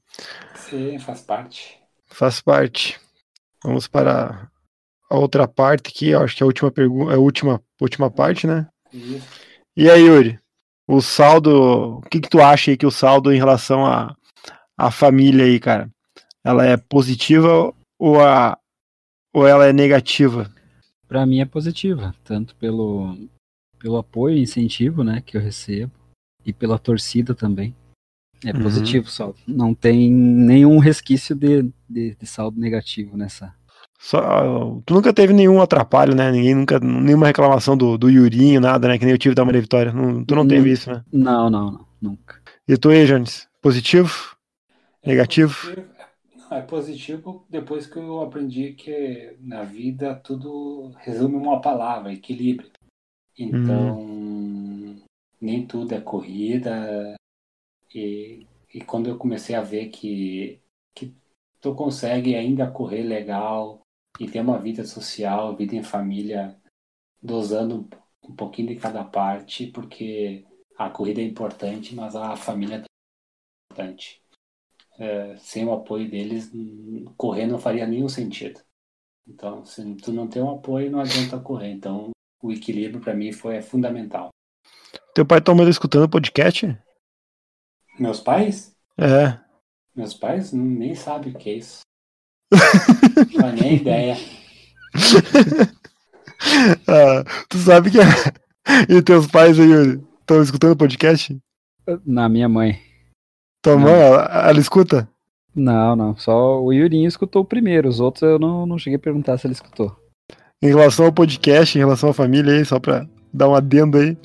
[0.56, 1.78] Sim, faz parte.
[2.06, 3.00] Faz parte.
[3.62, 4.50] Vamos para
[5.08, 8.46] a outra parte aqui, acho que é a última pergunta, é a última, última parte,
[8.46, 8.66] né?
[8.92, 9.26] Isso.
[9.76, 10.38] E aí, Yuri?
[10.86, 14.14] O saldo, o que, que tu acha aí que o saldo em relação à
[14.76, 15.88] a, a família aí, cara?
[16.44, 18.59] Ela é positiva ou, a,
[19.33, 20.50] ou ela é negativa?
[21.09, 23.16] Para mim é positiva, tanto pelo,
[23.78, 25.92] pelo apoio e incentivo né, que eu recebo
[26.44, 27.74] e pela torcida também.
[28.44, 28.62] É uhum.
[28.62, 29.37] positivo saldo.
[29.46, 33.54] Não tem nenhum resquício de, de, de saldo negativo nessa.
[33.98, 36.30] Só, tu nunca teve nenhum atrapalho, né?
[36.30, 36.78] Ninguém nunca.
[36.78, 38.98] Nenhuma reclamação do, do Yurinho, nada, né?
[38.98, 39.92] Que nem eu tive da Maria Vitória.
[39.92, 41.02] Não, tu não teve isso, né?
[41.11, 41.87] Não, não, não.
[42.02, 42.37] Nunca.
[42.68, 43.48] E tu aí, Jones?
[43.62, 44.12] Positivo?
[45.07, 45.54] Negativo?
[45.70, 45.93] É positivo, não,
[46.56, 52.70] é positivo depois que eu aprendi que na vida tudo resume uma palavra, equilíbrio.
[53.36, 55.02] Então, hum.
[55.40, 57.16] nem tudo é corrida,
[57.94, 60.60] e, e quando eu comecei a ver que,
[60.94, 61.14] que
[61.60, 63.80] tu consegue ainda correr legal
[64.18, 66.60] e ter uma vida social, vida em família,
[67.22, 67.88] dosando
[68.22, 70.44] um pouquinho de cada parte, porque
[70.76, 72.84] a corrida é importante, mas a família é
[73.72, 74.23] importante.
[74.98, 76.50] É, sem o apoio deles,
[77.16, 78.61] correr não faria nenhum sentido.
[79.26, 81.70] Então, se tu não tem um apoio, não adianta correr.
[81.70, 82.11] Então,
[82.42, 84.28] o equilíbrio para mim foi fundamental.
[85.14, 86.76] Teu pai tá escutando o podcast?
[87.98, 88.74] Meus pais?
[88.98, 89.38] É.
[89.94, 91.80] Meus pais nem sabem o que é isso.
[93.35, 94.16] Não nem ideia.
[96.87, 97.98] Ah, tu sabe que.
[98.92, 101.38] e teus pais aí, Yuri, estão escutando o podcast?
[102.04, 102.78] Na minha mãe.
[103.64, 105.09] Tua mãe, ela, ela escuta?
[105.57, 106.14] Não, não.
[106.18, 107.88] Só o Yurinho escutou o primeiro.
[107.88, 109.90] Os outros eu não, não cheguei a perguntar se ele escutou.
[110.62, 114.18] Em relação ao podcast, em relação à família aí, só pra dar um adendo aí.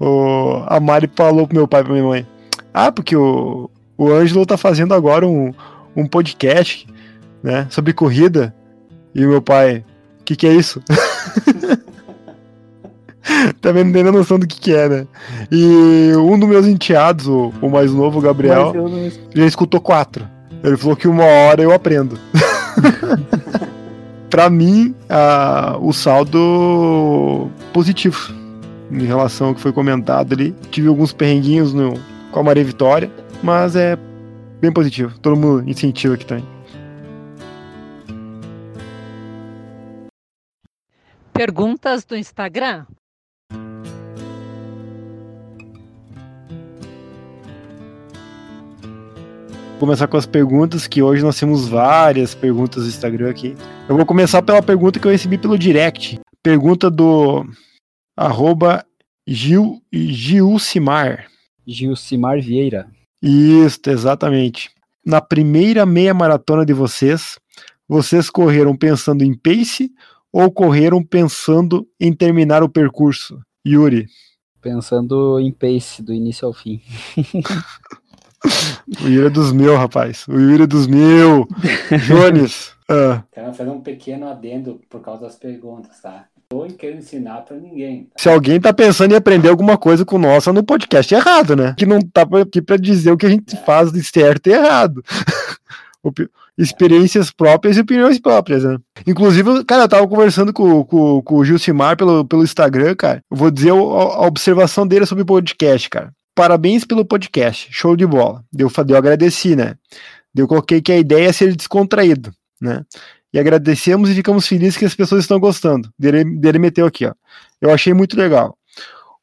[0.00, 2.26] O, a Mari falou pro meu pai e pra minha mãe.
[2.74, 5.54] Ah, porque o, o Ângelo tá fazendo agora um,
[5.94, 6.84] um podcast,
[7.40, 7.68] né?
[7.70, 8.52] Sobre corrida.
[9.14, 9.84] E o meu pai,
[10.20, 10.82] o que, que é isso?
[13.60, 15.06] Também não tem nem noção do que, que é, né?
[15.50, 20.28] E um dos meus enteados, o, o mais novo, o Gabriel, não já escutou quatro.
[20.62, 22.18] Ele falou que uma hora eu aprendo.
[24.30, 28.32] pra mim, ah, o saldo positivo
[28.90, 30.54] em relação ao que foi comentado ali.
[30.70, 31.94] Tive alguns perrenguinhos no,
[32.30, 33.10] com a Maria Vitória,
[33.42, 33.98] mas é
[34.60, 35.18] bem positivo.
[35.18, 36.46] Todo mundo incentiva aqui também.
[41.32, 42.84] Perguntas do Instagram?
[49.82, 53.56] Começar com as perguntas, que hoje nós temos várias perguntas do Instagram aqui.
[53.88, 56.20] Eu vou começar pela pergunta que eu recebi pelo direct.
[56.40, 57.44] Pergunta do
[58.16, 58.86] arroba
[59.26, 61.26] Gil, Gilcimar.
[61.66, 62.86] Gilcimar Vieira.
[63.20, 64.70] Isso, exatamente.
[65.04, 67.36] Na primeira meia maratona de vocês,
[67.88, 69.90] vocês correram pensando em pace
[70.32, 73.36] ou correram pensando em terminar o percurso?
[73.66, 74.06] Yuri.
[74.60, 76.80] Pensando em pace, do início ao fim.
[79.02, 80.26] O Yuri é dos meus, rapaz.
[80.28, 81.46] O Yuri é dos meus.
[82.06, 82.72] Jones.
[82.88, 86.24] ah, Quero fazer um pequeno adendo por causa das perguntas, tá?
[86.48, 88.04] Tô querendo ensinar pra ninguém.
[88.04, 88.10] tá?
[88.18, 91.74] se alguém tá pensando em aprender alguma coisa com nossa no podcast, é errado, né?
[91.78, 95.02] Que não tá aqui pra dizer o que a gente faz de certo e errado.
[96.58, 98.76] Experiências próprias e opiniões próprias, né?
[99.06, 103.22] Inclusive, cara, eu tava conversando com, com, com o Gilcimar pelo, pelo Instagram, cara.
[103.30, 106.12] Eu vou dizer a, a observação dele sobre o podcast, cara.
[106.34, 108.44] Parabéns pelo podcast, show de bola.
[108.52, 109.76] Deu, eu agradeci, né?
[110.34, 112.84] Eu coloquei que a ideia é ser descontraído, né?
[113.32, 115.92] E agradecemos e ficamos felizes que as pessoas estão gostando.
[115.98, 117.14] Dele, dele meteu aqui, ó.
[117.60, 118.56] Eu achei muito legal.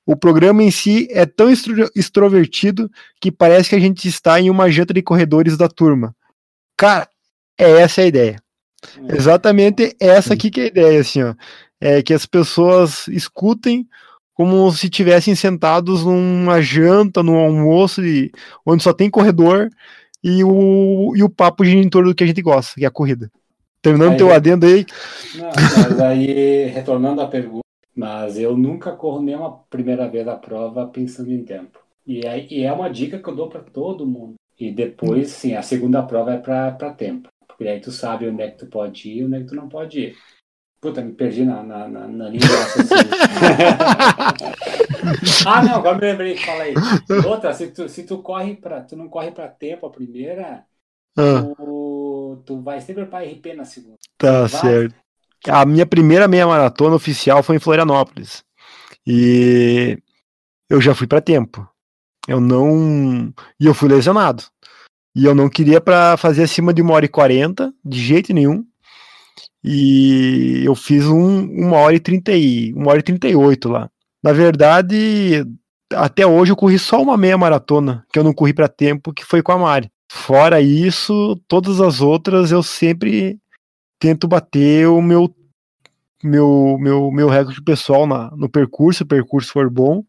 [0.06, 2.90] O programa em si é tão extro- extrovertido
[3.22, 6.16] que parece que a gente está em uma janta de corredores da turma.
[6.78, 7.08] Cara,
[7.58, 8.42] é essa a ideia.
[9.10, 11.36] Exatamente essa aqui que é a ideia, assim, ó.
[11.82, 13.88] É que as pessoas escutem
[14.40, 18.32] como se estivessem sentados numa janta, num almoço, de-
[18.66, 19.70] onde só tem corredor
[20.24, 22.88] e o, e o papo gira em torno do que a gente gosta, que é
[22.88, 23.30] a corrida.
[23.82, 24.86] Terminando Aí teu eu- adendo aí,
[25.36, 30.38] Não, mas aí, retornando à pergunta, mas eu nunca corro nem uma primeira vez a
[30.38, 31.78] prova pensando em tempo.
[32.08, 34.36] E é, e é uma dica que eu dou pra todo mundo.
[34.58, 37.28] E depois, sim, a segunda prova é pra tempo.
[37.46, 39.56] Porque aí tu sabe onde é que tu pode ir e onde é que tu
[39.56, 40.16] não pode ir.
[40.82, 42.42] Puta, me perdi na, na, na, na linha
[45.46, 46.74] ah, não, agora me lembrei, fala aí.
[47.28, 48.82] Outra, se tu, se tu corre pra.
[48.82, 50.64] Tu não corre pra tempo a primeira,
[51.18, 53.98] ah, tu, tu vai sempre pra RP na segunda.
[54.18, 54.62] tá vai.
[54.62, 54.96] certo.
[55.48, 58.44] A minha primeira meia maratona oficial foi em Florianópolis.
[59.06, 59.98] E
[60.70, 61.68] eu já fui pra tempo.
[62.28, 63.34] Eu não.
[63.60, 64.44] E eu fui lesionado.
[65.16, 68.64] E eu não queria para fazer acima de uma hora e quarenta, de jeito nenhum.
[69.64, 73.70] E eu fiz um, uma hora e trinta e uma hora e trinta e oito
[73.70, 73.90] lá.
[74.24, 75.46] Na verdade,
[75.94, 79.26] até hoje eu corri só uma meia maratona que eu não corri para tempo, que
[79.26, 79.92] foi com a Mari.
[80.12, 83.38] Fora isso, todas as outras eu sempre
[84.00, 85.34] tento bater o meu
[86.24, 90.04] meu meu, meu recorde pessoal na, no percurso, se o percurso for bom,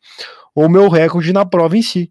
[0.54, 2.10] ou meu recorde na prova em si.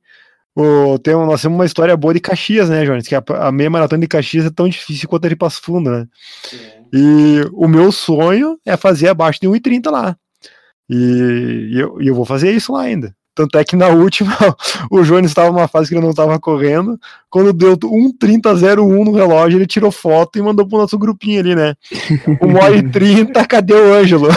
[0.55, 3.07] O, tem, nós temos uma história boa de Caxias, né, Jones?
[3.07, 5.89] Que a, a meia maratona de Caxias é tão difícil quanto a de Passo Fundo,
[5.89, 6.07] né?
[6.93, 10.15] E o meu sonho é fazer abaixo de 1,30 lá.
[10.89, 13.13] E, e eu, e eu vou fazer isso lá ainda.
[13.35, 14.35] Tanto é que na última,
[14.91, 16.99] o Jones estava numa fase que ele não estava correndo.
[17.29, 21.75] Quando deu 1,30,01 no relógio, ele tirou foto e mandou pro nosso grupinho ali, né?
[22.41, 24.27] 1 hora e 30, cadê o Ângelo?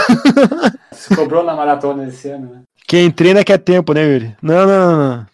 [0.92, 2.62] Se cobrou na maratona esse ano, né?
[2.86, 4.36] Quem treina quer tempo, né, Yuri?
[4.42, 5.26] Não, não, não, não.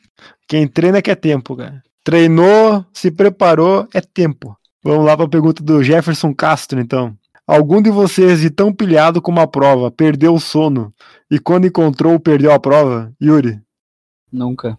[0.46, 1.82] Quem treina quer tempo, cara.
[2.02, 4.56] Treinou, se preparou, é tempo.
[4.82, 7.16] Vamos lá para a pergunta do Jefferson Castro, então.
[7.46, 10.94] Algum de vocês, de tão pilhado com uma prova, perdeu o sono
[11.30, 13.12] e quando encontrou, perdeu a prova?
[13.20, 13.60] Yuri?
[14.30, 14.78] Nunca.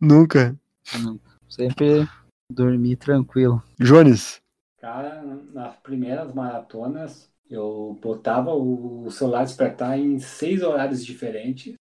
[0.00, 0.56] Nunca.
[1.00, 1.30] Nunca.
[1.48, 2.06] Sempre
[2.52, 3.62] dormi tranquilo.
[3.80, 4.40] Jones?
[4.80, 11.74] Cara, nas primeiras maratonas, eu botava o celular despertar em seis horários diferentes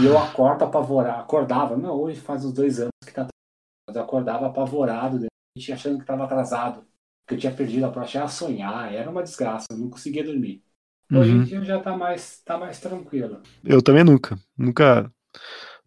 [0.00, 1.20] e eu acordo apavorado.
[1.20, 3.28] Acordava, não, hoje faz uns dois anos que tá.
[3.86, 6.84] Mas eu acordava apavorado, repente, achando que estava atrasado,
[7.26, 10.62] que eu tinha perdido a prova, achava sonhar, era uma desgraça, eu não conseguia dormir.
[11.12, 11.44] Hoje em Uhum.
[11.44, 13.40] dia já tá mais, tá mais tranquilo.
[13.64, 14.38] Eu também nunca.
[14.56, 15.10] Nunca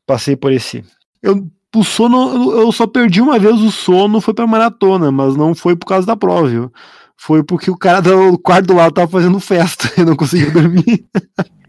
[0.05, 0.83] passei por esse.
[1.21, 5.35] Eu, o sono, eu- eu só perdi uma vez o sono, foi pra maratona, mas
[5.35, 6.71] não foi por causa da prova, viu?
[7.17, 11.07] Foi porque o cara do quarto do lado tava fazendo festa e não conseguia dormir.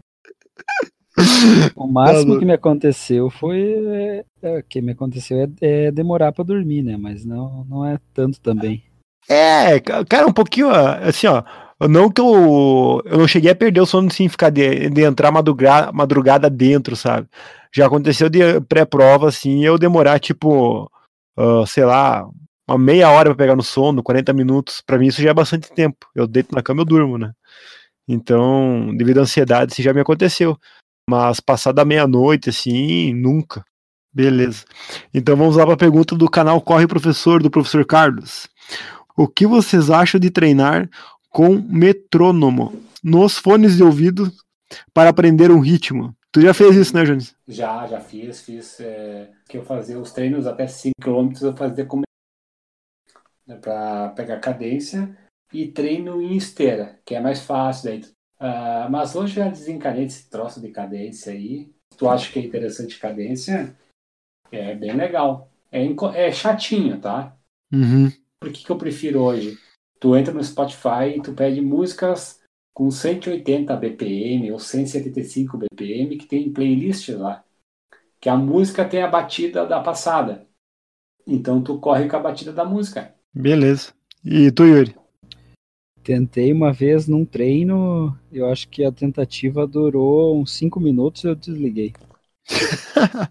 [1.75, 3.61] O máximo que me aconteceu foi.
[3.61, 5.49] É, é, que me aconteceu é,
[5.87, 6.97] é demorar pra dormir, né?
[6.97, 8.83] Mas não, não é tanto também.
[9.29, 11.43] É, ca- cara, um pouquinho, assim, ó.
[11.89, 15.31] Não que eu, eu não cheguei a perder o sono sem ficar de, de entrar
[15.31, 17.27] madruga, madrugada dentro, sabe?
[17.73, 20.89] Já aconteceu de pré-prova, assim, eu demorar, tipo,
[21.37, 22.25] ah, sei lá,
[22.67, 24.81] uma meia hora pra pegar no sono, 40 minutos.
[24.85, 26.07] Pra mim isso já é bastante tempo.
[26.15, 27.33] Eu deito na cama e eu durmo, né?
[28.07, 30.57] Então, devido à ansiedade, isso já me aconteceu.
[31.09, 33.63] Mas passar da meia-noite, assim, nunca.
[34.13, 34.65] Beleza.
[35.13, 38.47] Então vamos lá para a pergunta do canal Corre Professor, do professor Carlos.
[39.15, 40.89] O que vocês acham de treinar
[41.29, 44.31] com metrônomo nos fones de ouvido
[44.93, 46.15] para aprender um ritmo?
[46.31, 47.35] Tu já fez isso, né, Jones?
[47.47, 51.85] Já, já fiz, fiz é, que eu fazia os treinos até 5 km, eu fazia
[51.85, 52.01] com
[53.47, 55.15] né, para pegar cadência
[55.53, 58.14] e treino em esteira, que é mais fácil daí.
[58.39, 61.73] Ah, mas hoje já desencanei esse troço de cadência aí.
[61.97, 63.75] Tu acha que é interessante cadência?
[64.51, 65.49] É bem legal.
[65.71, 67.35] É, é chatinho, tá?
[67.71, 68.11] Uhum.
[68.39, 69.57] Por que, que eu prefiro hoje?
[69.99, 72.41] Tu entra no Spotify e tu pede músicas
[72.73, 77.43] com 180 BPM ou 175 BPM que tem playlist lá.
[78.19, 80.45] Que a música tem a batida da passada.
[81.25, 83.15] Então tu corre com a batida da música.
[83.33, 83.93] Beleza.
[84.23, 84.95] E tu, Yuri?
[86.05, 91.27] Tentei uma vez num treino, eu acho que a tentativa durou uns 5 minutos e
[91.27, 91.93] eu desliguei.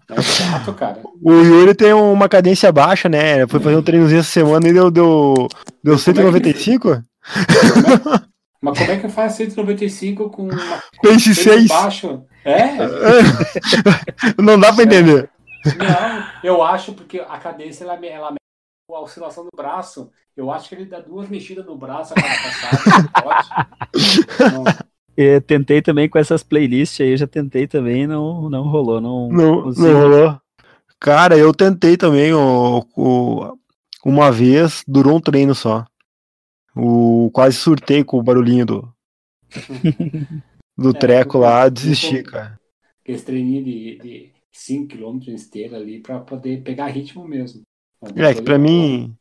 [0.09, 0.99] É chato, cara.
[1.21, 3.47] O Yuri tem uma cadência baixa, né?
[3.47, 5.47] Foi fazer um treinozinho essa semana e deu, deu,
[5.81, 7.01] deu 195?
[8.61, 11.67] Mas como é que faz 195 com uma com Pace peso 6.
[11.67, 12.23] baixo?
[12.43, 12.75] É?
[14.37, 15.29] Não dá pra entender.
[15.77, 18.44] Não, eu acho porque a cadência ela, ela mede
[18.93, 20.11] a oscilação do braço.
[20.35, 22.77] Eu acho que ele dá duas mexidas no braço a cada passada.
[25.47, 28.99] Tentei também com essas playlists aí, eu já tentei também, não, não rolou.
[28.99, 30.37] Não, Não, não rolou.
[30.99, 33.57] Cara, eu tentei também o, o-
[34.05, 35.85] uma vez, durou um treino só.
[36.75, 38.93] O, quase surtei com o barulhinho do,
[40.77, 42.59] do É, treco lá, desisti, cara.
[43.01, 47.61] Aquele treininho de, de 5 km em esteira ali pra poder pegar ritmo mesmo.
[48.15, 49.15] É que pra mim.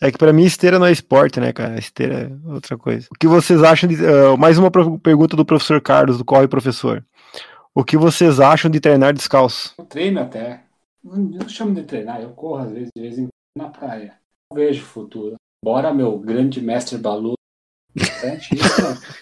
[0.00, 1.78] É que pra mim esteira não é esporte, né, cara?
[1.78, 3.08] Esteira é outra coisa.
[3.10, 3.96] O que vocês acham de.
[4.06, 7.04] ah, mais uma pergunta do professor Carlos, do Corre Professor.
[7.74, 9.74] O que vocês acham de treinar descalço?
[9.78, 10.62] Eu treino até.
[11.02, 14.14] Não, não chamo de treinar, eu corro às vezes, de vez em quando na praia.
[14.50, 15.36] Não vejo futuro.
[15.64, 17.34] Bora, meu grande mestre Balu.
[17.94, 18.38] Né?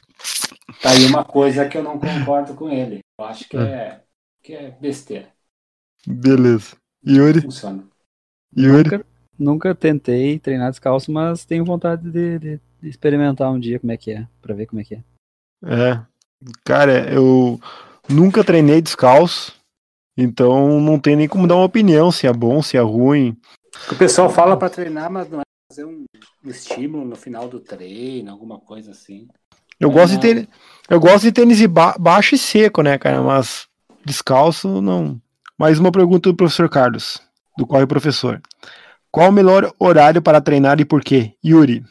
[0.83, 3.01] Tá aí uma coisa que eu não concordo com ele.
[3.19, 4.03] Eu acho que é,
[4.43, 5.29] que é besteira.
[6.07, 6.77] Beleza.
[7.07, 7.43] Yuri?
[7.43, 7.85] Funciona.
[8.57, 8.91] Yuri?
[8.91, 9.07] Nunca,
[9.39, 13.97] nunca tentei treinar descalço, mas tenho vontade de, de- de experimentar um dia como é
[13.97, 15.03] que é, pra ver como é que é.
[15.65, 16.01] É.
[16.65, 17.59] Cara, eu
[18.09, 19.55] nunca treinei descalço,
[20.17, 23.37] então não tem nem como dar uma opinião se é bom, se é ruim.
[23.91, 26.05] O pessoal fala pra treinar, mas não é fazer um,
[26.45, 29.27] um estímulo no final do treino, alguma coisa assim.
[29.81, 30.49] Eu É, gosto de ter,
[30.89, 33.21] eu gosto de tênis ba- baixo e seco, né, cara?
[33.23, 33.67] Mas
[34.05, 35.21] descalço não.
[35.59, 37.21] Mais uma pergunta do professor Carlos,
[37.57, 38.41] do Corre Professor.
[39.11, 41.33] Qual o melhor horário para treinar e por quê?
[41.45, 41.83] Yuri.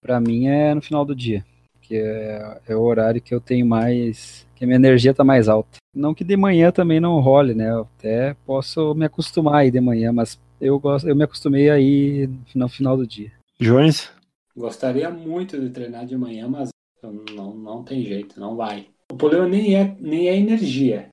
[0.00, 1.44] Pra mim é no final do dia,
[1.80, 5.48] que é, é o horário que eu tenho mais, que a minha energia tá mais
[5.48, 5.78] alta.
[5.94, 7.70] Não que de manhã também não role, né?
[7.70, 12.28] Eu até posso me acostumar aí de manhã, mas eu gosto, eu me acostumei aí
[12.54, 13.32] no final do dia.
[13.58, 14.12] Jones?
[14.54, 16.68] Gostaria muito de treinar de manhã, mas
[17.02, 18.88] não, não tem jeito, não vai.
[19.10, 21.08] O problema nem é, nem é energia,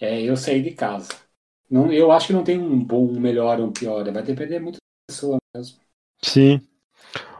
[0.00, 1.08] é eu sair de casa.
[1.70, 4.60] Não, eu acho que não tem um bom, um melhor ou um pior, vai depender
[4.60, 5.78] muito da pessoa mesmo.
[6.22, 6.60] Sim.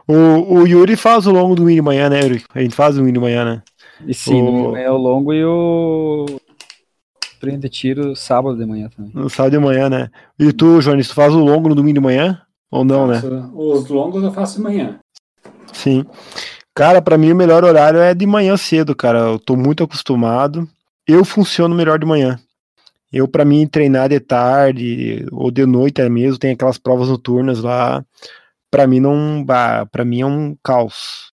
[0.07, 2.43] O, o Yuri faz o longo do Win de manhã, né, Yuri?
[2.53, 3.63] A gente faz o Win de manhã, né?
[4.07, 6.25] E sim, O- é o longo e o
[7.39, 9.11] prende tiro sábado de manhã também.
[9.13, 10.09] No sábado de manhã, né?
[10.39, 12.41] E tu, Jones, tu faz o longo no domingo de manhã?
[12.71, 13.21] Ou não, né?
[13.53, 14.99] Os longos eu faço de manhã.
[15.73, 16.05] Sim.
[16.75, 19.19] Cara, pra mim o melhor horário é de manhã cedo, cara.
[19.19, 20.67] Eu tô muito acostumado.
[21.07, 22.39] Eu funciono melhor de manhã.
[23.17, 27.63] Eu, pra mim, treinar de tarde ou de noite é mesmo, tem aquelas provas noturnas
[27.63, 28.05] lá.
[28.69, 29.43] Pra mim não,
[29.91, 31.31] para mim é um caos.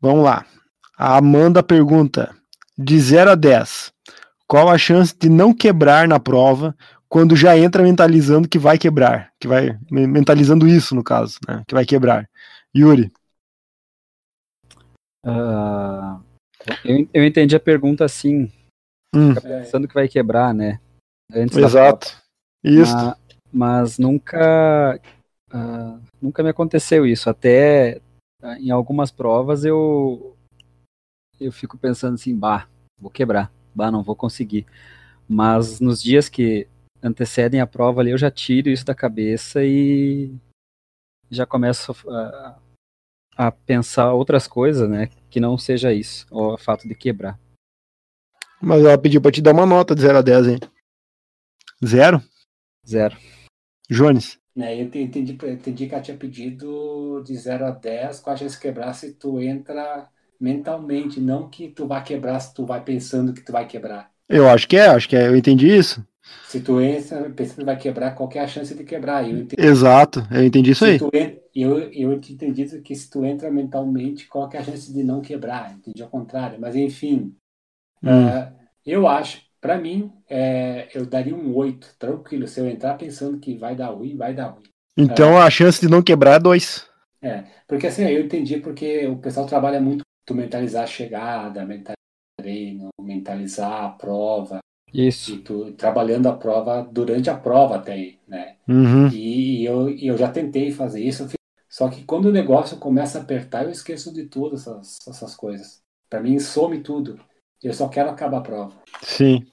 [0.00, 0.44] Vamos lá.
[0.98, 2.34] A Amanda pergunta:
[2.76, 3.92] de 0 a 10,
[4.48, 6.74] qual a chance de não quebrar na prova
[7.08, 9.30] quando já entra mentalizando que vai quebrar?
[9.38, 11.62] Que vai mentalizando isso no caso, né?
[11.68, 12.28] Que vai quebrar.
[12.76, 13.12] Yuri.
[15.24, 16.18] Ah,
[16.84, 18.50] Eu, eu entendi a pergunta assim,
[19.14, 20.80] Hum, fica pensando que vai quebrar, né?
[21.32, 22.16] Antes exato.
[22.64, 22.94] Isso.
[22.94, 23.16] Ma-
[23.52, 24.98] mas nunca
[25.50, 27.28] ah, nunca me aconteceu isso.
[27.28, 28.00] Até
[28.42, 30.36] ah, em algumas provas eu
[31.40, 34.64] eu fico pensando assim, bah, vou quebrar, bah, não vou conseguir.
[35.28, 36.68] Mas nos dias que
[37.02, 40.32] antecedem a prova ali, eu já tiro isso da cabeça e
[41.30, 42.58] já começo a,
[43.36, 45.08] a pensar outras coisas, né?
[45.30, 47.38] Que não seja isso, o fato de quebrar.
[48.62, 50.58] Mas ela pediu pra te dar uma nota de 0 a 10, hein?
[51.84, 52.22] Zero?
[52.86, 53.16] Zero.
[53.90, 54.38] Jones?
[54.54, 58.34] Né, eu te- entendi, eu entendi que ela tinha pedido de 0 a 10, qual
[58.34, 60.08] a chance de quebrar se tu entra
[60.38, 64.12] mentalmente, não que tu vai quebrar se tu vai pensando que tu vai quebrar.
[64.28, 65.26] Eu acho que é, acho que é.
[65.28, 66.04] Eu entendi isso.
[66.42, 69.24] Se tu entra pensando que vai quebrar, qual que é a chance de quebrar?
[69.28, 70.98] Eu entendi, Exato, eu entendi isso se aí.
[71.14, 74.92] en- eu, eu tinha entendido que se tu entra mentalmente, qual que é a chance
[74.92, 75.72] de não quebrar?
[75.74, 77.34] Entendi ao contrário, mas enfim.
[78.02, 78.28] Hum.
[78.28, 78.52] Ah,
[78.84, 82.48] eu acho, pra mim, é, eu daria um 8, tranquilo.
[82.48, 84.64] Se eu entrar pensando que vai dar ruim, vai dar ruim.
[84.96, 86.86] Então a chance de não quebrar é 2.
[87.22, 91.96] É, porque assim, eu entendi porque o pessoal trabalha muito tu mentalizar a chegada, mentalizar
[92.38, 94.58] o treino, mentalizar a prova,
[94.92, 95.34] Isso.
[95.34, 98.56] e tu trabalhando a prova durante a prova até aí, né?
[98.68, 99.08] Uhum.
[99.08, 101.28] E eu, e eu já tentei fazer isso,
[101.68, 105.80] só que quando o negócio começa a apertar, eu esqueço de tudo essas, essas coisas.
[106.10, 107.18] Pra mim, some tudo.
[107.62, 108.72] Eu só quero acabar a prova.
[109.02, 109.46] Sim.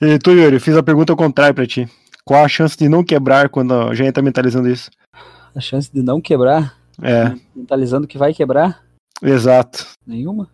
[0.00, 1.88] E tu, Yuri, eu fiz a pergunta ao contrário pra ti.
[2.24, 4.90] Qual a chance de não quebrar quando a gente tá mentalizando isso?
[5.54, 8.84] A chance de não quebrar, É, mentalizando que vai quebrar,
[9.22, 9.86] exato.
[10.06, 10.50] nenhuma.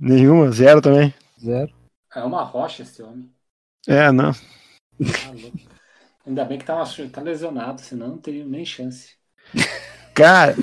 [0.00, 1.14] Nenhuma, zero também.
[1.40, 1.72] Zero.
[2.14, 3.30] É uma rocha esse homem.
[3.86, 4.32] É, não.
[4.32, 4.38] Tá.
[6.26, 6.82] Ainda bem que tá,
[7.12, 9.14] tá lesionado, senão não teria nem chance.
[10.14, 10.56] Cara,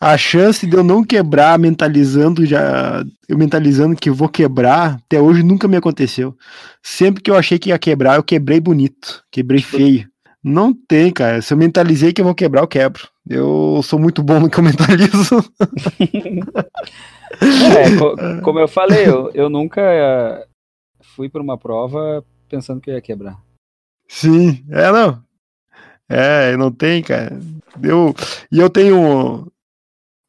[0.00, 3.04] a chance de eu não quebrar mentalizando já.
[3.28, 6.36] Eu mentalizando que vou quebrar, até hoje nunca me aconteceu.
[6.82, 9.22] Sempre que eu achei que ia quebrar, eu quebrei bonito.
[9.30, 10.08] Quebrei feio.
[10.42, 11.40] Não tem, cara.
[11.40, 13.08] Se eu mentalizei que eu vou quebrar, eu quebro.
[13.28, 15.36] Eu sou muito bom no que eu mentalizo.
[17.40, 19.80] É, co- como eu falei, eu, eu nunca
[21.14, 23.38] fui para uma prova pensando que eu ia quebrar.
[24.08, 25.22] Sim, é não.
[26.08, 27.38] É, não tem, cara.
[27.82, 28.14] Eu,
[28.50, 29.46] e eu tenho.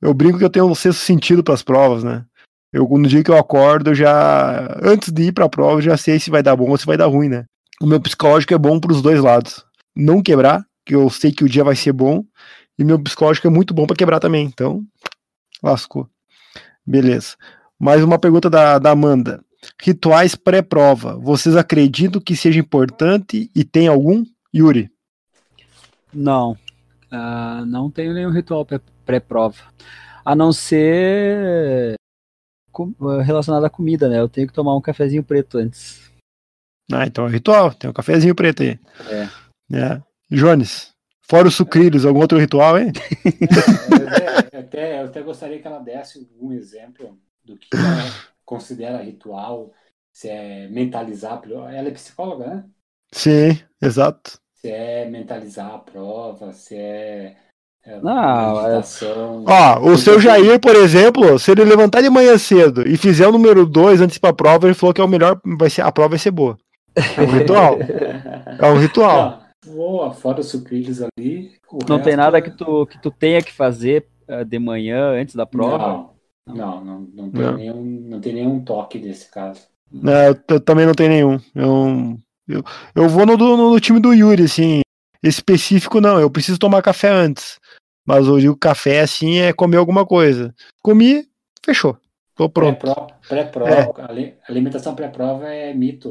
[0.03, 2.25] Eu brinco que eu tenho um sexto sentido para as provas, né?
[2.73, 4.77] Eu, no dia que eu acordo, eu já.
[4.83, 6.97] Antes de ir pra prova, eu já sei se vai dar bom ou se vai
[6.97, 7.45] dar ruim, né?
[7.81, 9.65] O meu psicológico é bom pros dois lados.
[9.95, 12.25] Não quebrar, que eu sei que o dia vai ser bom,
[12.77, 14.45] e meu psicológico é muito bom para quebrar também.
[14.45, 14.83] Então,
[15.63, 16.09] lascou.
[16.85, 17.37] Beleza.
[17.79, 19.41] Mais uma pergunta da, da Amanda.
[19.81, 21.17] Rituais pré-prova.
[21.17, 24.25] Vocês acreditam que seja importante e tem algum?
[24.53, 24.91] Yuri.
[26.13, 26.57] Não.
[27.15, 29.61] Ah, não tenho nenhum ritual pré- pré-prova.
[30.25, 31.93] A não ser
[32.71, 32.91] com-
[33.21, 34.19] relacionado à comida, né?
[34.19, 36.11] Eu tenho que tomar um cafezinho preto antes.
[36.91, 37.71] Ah, então é ritual.
[37.73, 38.79] Tem um cafezinho preto aí.
[39.09, 39.77] É.
[39.77, 40.01] É.
[40.31, 40.91] Jones.
[41.21, 42.91] Fora os sucrilhos, algum outro ritual, hein?
[43.25, 48.03] É, eu, até, eu até gostaria que ela desse um exemplo do que ela
[48.43, 49.71] considera ritual,
[50.11, 51.41] se é mentalizar.
[51.45, 52.65] Ela é psicóloga, né?
[53.11, 54.39] Sim, exato.
[54.65, 57.35] Se é mentalizar a prova, se é,
[57.85, 59.43] é Não, é- meditação.
[59.45, 63.31] Ó, o seu Jair, por exemplo, se ele levantar de manhã cedo e fizer o
[63.33, 66.11] número 2 antes pra prova, ele falou que é o melhor, vai ser, a prova
[66.11, 66.57] vai ser boa.
[66.95, 67.77] É um ritual.
[68.57, 69.43] É um ritual.
[69.67, 71.51] Não, boa, fora os sucrilhos ali.
[71.69, 74.59] o Não tem resto nada é- que tu, que tu tenha que fazer ah, de
[74.59, 76.09] manhã antes da prova?
[76.47, 77.53] Não, não, não, não, tem Não.
[77.57, 79.61] Nenhum, não tem nenhum toque desse caso.
[80.05, 81.37] É, eu, também não tem nenhum.
[81.53, 82.17] Eu,
[82.47, 82.63] eu,
[82.95, 84.81] eu vou no, do- no time do Yuri, assim.
[85.21, 87.57] Específico não, eu preciso tomar café antes.
[88.05, 90.53] Mas eu digo café, assim, é comer alguma coisa.
[90.83, 91.25] Comi,
[91.65, 91.97] fechou.
[92.35, 92.79] Tô pronto.
[92.79, 96.09] Pré-pro- Pré-prova, ali- alimentação pré-prova é mito.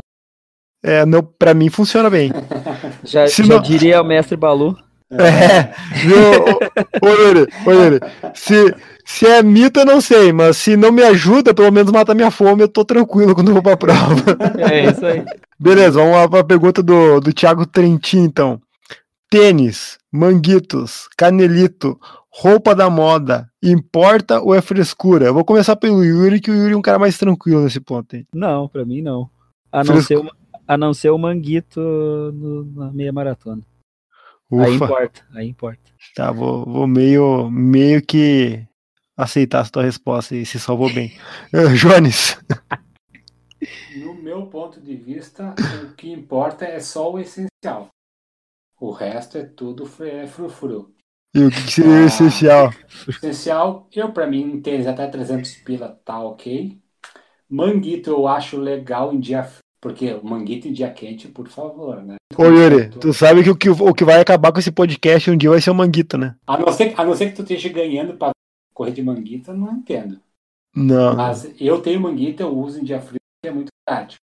[0.82, 2.32] É, não, pra mim funciona bem.
[3.04, 4.76] Já, Se já não- diria o mestre Balu.
[5.12, 6.16] É, viu?
[7.02, 8.00] Ô, ô, Yuri, ô, Yuri,
[8.32, 8.74] se,
[9.04, 12.30] se é mito, eu não sei, mas se não me ajuda, pelo menos mata minha
[12.30, 14.24] fome, eu tô tranquilo quando eu vou pra prova.
[14.58, 15.22] É isso aí.
[15.62, 18.60] Beleza, vamos lá pra pergunta do, do Thiago Trentin, então.
[19.30, 21.98] Tênis, manguitos, canelito,
[22.30, 25.26] roupa da moda, importa ou é frescura?
[25.26, 28.14] Eu vou começar pelo Yuri, que o Yuri é um cara mais tranquilo nesse ponto
[28.16, 28.26] aí.
[28.34, 29.30] Não, pra mim não.
[29.70, 30.30] A não, Fresco- ser, o,
[30.68, 33.62] a não ser o manguito no- na meia maratona.
[34.52, 35.80] Aí Ufa, importa, aí importa.
[36.14, 38.62] tá, vou, vou meio, meio que
[39.16, 41.12] aceitar essa tua resposta e se salvou bem.
[41.78, 42.38] Jones,
[43.96, 45.54] No meu ponto de vista,
[45.84, 47.88] o que importa é só o essencial.
[48.80, 50.92] O resto é tudo é frufru.
[51.34, 52.06] e o que, que seria o Ah.
[52.06, 52.70] essencial?
[53.08, 56.78] Essencial, eu pra mim, um tênis até 300 pila tá ok.
[57.48, 62.02] Manguito eu acho legal em dia frio, porque o manguito em dia quente, por favor,
[62.02, 62.16] né?
[62.36, 65.36] Ô Yuri, tu sabe que o, que o que vai acabar com esse podcast um
[65.36, 66.34] dia vai ser o Manguito, né?
[66.46, 68.30] A não ser, a não ser que tu esteja ganhando pra
[68.74, 70.18] correr de manguito, eu não entendo.
[70.74, 71.14] Não.
[71.14, 74.22] Mas eu tenho manguito, eu uso em dia frio, é muito prático.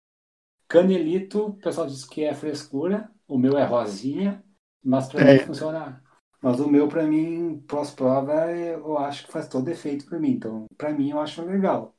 [0.69, 4.43] Canelito, o pessoal diz que é frescura, o meu é rosinha,
[4.83, 5.35] mas pra É.
[5.35, 6.03] mim funciona.
[6.41, 10.31] Mas o meu, pra mim, pós-prova, eu acho que faz todo efeito pra mim.
[10.31, 11.95] Então, pra mim, eu acho legal.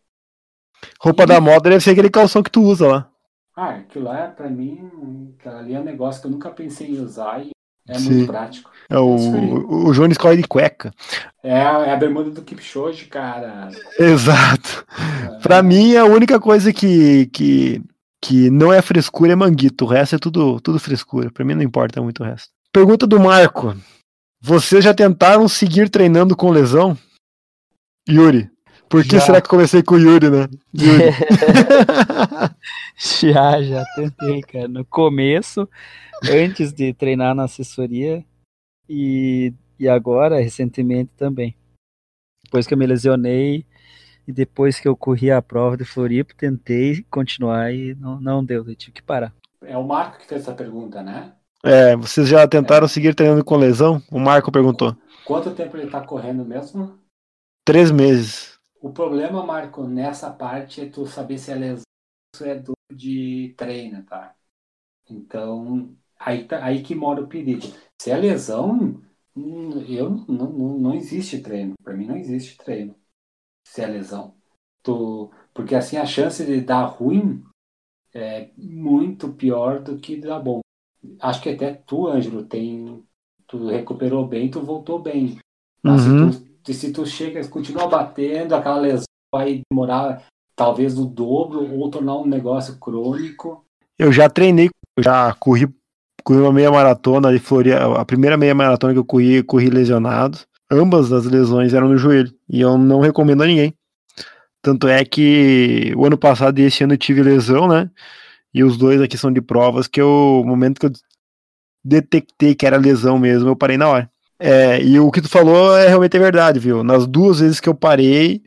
[0.99, 3.11] Roupa da moda deve ser aquele calção que tu usa lá.
[3.55, 6.99] Ah, aquilo lá, pra mim, aquilo ali é um negócio que eu nunca pensei em
[6.99, 7.51] usar e
[7.88, 8.09] é Sim.
[8.16, 8.70] muito prático.
[8.93, 10.93] É o, o, Jones corre de cueca.
[11.43, 13.69] É, a- é a bermuda do Kipchoge, cara.
[13.99, 14.85] Exato.
[15.41, 17.81] Pra mim, a única coisa que, que,
[18.21, 19.85] que não é frescura é manguito.
[19.85, 21.31] O resto é tudo, tudo frescura.
[21.31, 22.49] Pra mim não importa muito o resto.
[22.71, 23.75] Pergunta do Marco.
[24.39, 26.95] Vocês já tentaram seguir treinando com lesão?
[28.07, 28.47] Yuri.
[28.87, 29.21] Por que Já.
[29.21, 30.47] será que eu comecei com o Yuri, né?
[30.79, 31.05] Yuri.
[33.23, 34.67] Já, já tentei, cara.
[34.67, 35.67] No começo,
[36.29, 38.23] antes de treinar na assessoria
[38.88, 41.55] e, e agora, recentemente também.
[42.43, 43.65] Depois que eu me lesionei
[44.27, 48.67] e depois que eu corri a prova de Floripa, tentei continuar e não, não deu,
[48.67, 49.34] eu tive que parar.
[49.61, 51.34] É o Marco que fez essa pergunta, né?
[51.63, 54.01] É, vocês já tentaram seguir treinando com lesão?
[54.11, 54.95] O Marco perguntou.
[55.25, 56.99] Quanto tempo ele tá correndo mesmo?
[57.65, 58.59] Três meses.
[58.81, 61.84] O problema, Marco, nessa parte é tu saber se é lesão
[62.39, 64.36] ou é dor de treino, tá?
[65.09, 67.65] Então, aí, tá- aí que mora o perigo.
[68.04, 69.01] Se é lesão,
[69.34, 71.74] hum, eu não, não, não existe treino.
[71.82, 72.93] Pra mim não existe treino.
[73.66, 74.36] Se é lesão.
[74.84, 77.41] Tu, porque assim a chance de dar ruim
[78.14, 80.60] é muito pior do que dar bom.
[81.18, 83.08] Acho que até tu, Ângelo, tem.
[83.47, 85.39] Tu recuperou bem, tu voltou bem.
[85.82, 86.34] Mas Uhum.
[86.34, 90.28] se, tu, se tu chega, continua batendo, aquela lesão vai demorar
[90.58, 93.66] talvez o dobro ou tornar um negócio crônico.
[93.97, 95.74] Eu já treinei, já corri,
[96.24, 97.99] corri uma meia maratona de Floripa.
[97.99, 100.39] A primeira meia maratona que eu corri, corri lesionado.
[100.71, 102.34] Ambas as lesões eram no joelho.
[102.49, 103.74] E eu não recomendo a ninguém.
[104.61, 107.89] Tanto é que o ano passado e esse ano eu tive lesão, né?
[108.53, 110.91] E os dois aqui são de provas que eu, o momento que eu
[111.84, 114.09] detectei que era lesão mesmo, eu parei na hora.
[114.39, 116.84] É, e o que tu falou é realmente verdade, viu?
[116.84, 118.41] Nas duas vezes que eu parei,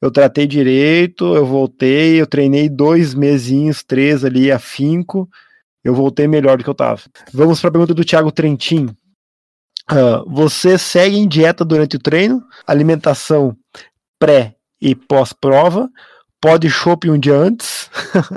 [0.00, 5.28] eu tratei direito, eu voltei, eu treinei dois mesinhos, três ali, afinco,
[5.84, 7.02] eu voltei melhor do que eu tava.
[7.32, 8.88] Vamos para a pergunta do Thiago Trentin.
[9.88, 12.42] Ah, você segue em dieta durante o treino?
[12.66, 13.56] Alimentação
[14.18, 15.90] pré e pós-prova?
[16.40, 17.88] Pode chopp um dia antes?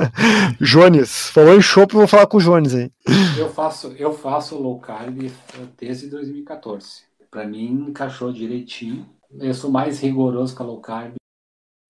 [0.62, 2.92] Jones, falou em chopp, vou falar com o Jones aí.
[3.38, 5.32] Eu faço, eu faço low carb
[5.78, 7.04] desde 2014.
[7.32, 9.10] Pra mim encaixou direitinho.
[9.40, 11.16] Eu sou mais rigoroso com a low carb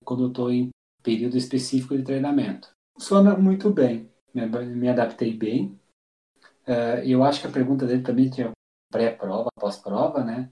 [0.05, 0.69] quando eu tô em
[1.03, 2.69] período específico de treinamento.
[2.93, 4.09] Funciona muito bem.
[4.35, 5.79] Me, me adaptei bem.
[6.67, 8.51] Eh, eu acho que a pergunta dele também tinha
[8.91, 10.51] pré-prova, pós-prova, né?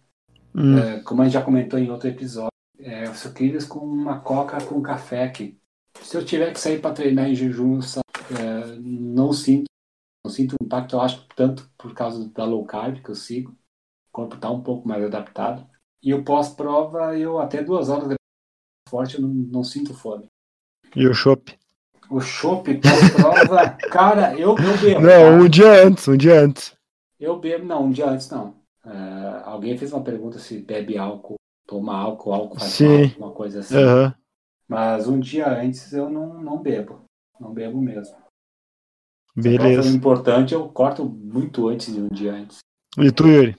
[0.55, 4.63] Hum, É, como a gente já comentou em outro episódio, é, sucrilhos com uma coca
[4.65, 5.59] com café que
[6.01, 9.65] se eu tiver que sair para treinar em jejum, eu é, não sinto
[10.25, 13.51] não sinto um impacto, eu acho tanto por causa da low carb que eu sigo,
[13.51, 15.67] o corpo está um pouco mais adaptado.
[16.03, 18.19] E o pós-prova, eu até duas horas depois
[18.89, 20.27] forte, eu não, não sinto fome.
[20.95, 21.43] e o chopp?
[22.09, 22.79] O chopp
[23.89, 25.01] cara, eu, eu bebo.
[25.01, 25.43] Não, tá?
[25.43, 26.75] um dia antes, um dia antes.
[27.19, 28.55] Eu bebo, não, um dia antes não.
[28.85, 31.35] É, alguém fez uma pergunta se bebe álcool,
[31.65, 33.07] toma álcool, álcool faz Sim.
[33.17, 33.77] mal, uma coisa assim.
[33.77, 34.13] Aham.
[34.67, 37.03] Mas um dia antes eu não, não bebo.
[37.39, 38.15] Não bebo mesmo.
[39.35, 39.89] Beleza.
[39.89, 42.59] importante, eu corto muito antes de um dia antes.
[42.97, 43.57] E tu, Yuri?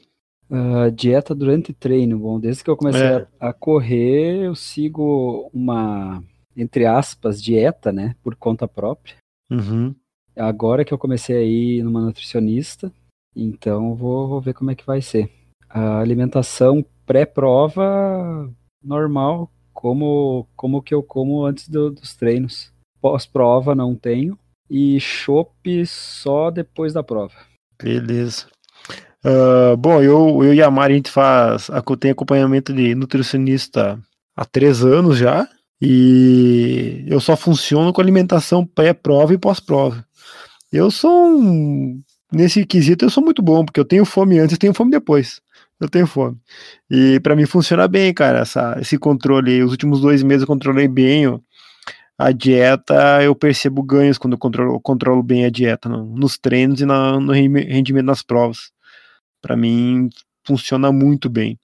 [0.51, 2.19] Ah, dieta durante treino.
[2.19, 3.27] Bom, desde que eu comecei É.
[3.41, 6.23] a, a correr, eu sigo uma,
[6.57, 8.15] entre aspas, dieta, né?
[8.23, 9.17] Por conta própria.
[9.51, 9.95] Uhum.
[10.37, 12.93] Agora que eu comecei a ir numa nutricionista,
[13.37, 15.31] então vou, vou ver como é que vai ser.
[15.69, 18.51] A alimentação pré-prova,
[18.83, 22.73] normal, como, como que eu como antes do- dos treinos.
[23.01, 24.39] Pós-prova não tenho.
[24.71, 27.35] E chopp só depois da prova.
[27.81, 28.47] Beleza.
[29.25, 31.71] Ah, bom, eu, eu e a Mari, a gente faz.
[32.01, 33.99] tenho acompanhamento de nutricionista
[34.37, 35.49] há três anos já.
[35.87, 40.03] E eu só funciono com alimentação pré-prova e pós-prova.
[40.73, 42.03] Eu sou um.
[42.33, 45.41] Nesse quesito, eu sou muito bom, porque eu tenho fome antes e tenho fome depois.
[45.79, 46.37] Eu tenho fome.
[46.91, 49.63] E pra mim funciona bem, cara, essa, esse controle.
[49.63, 51.39] Os últimos dois meses eu controlei bem ó,
[52.19, 56.81] a dieta, eu percebo ganhos quando eu controlo, controlo bem a dieta, no- nos treinos
[56.81, 58.71] e na- no rendimento nas provas.
[59.43, 60.09] Pra mim
[60.47, 61.59] funciona muito bem.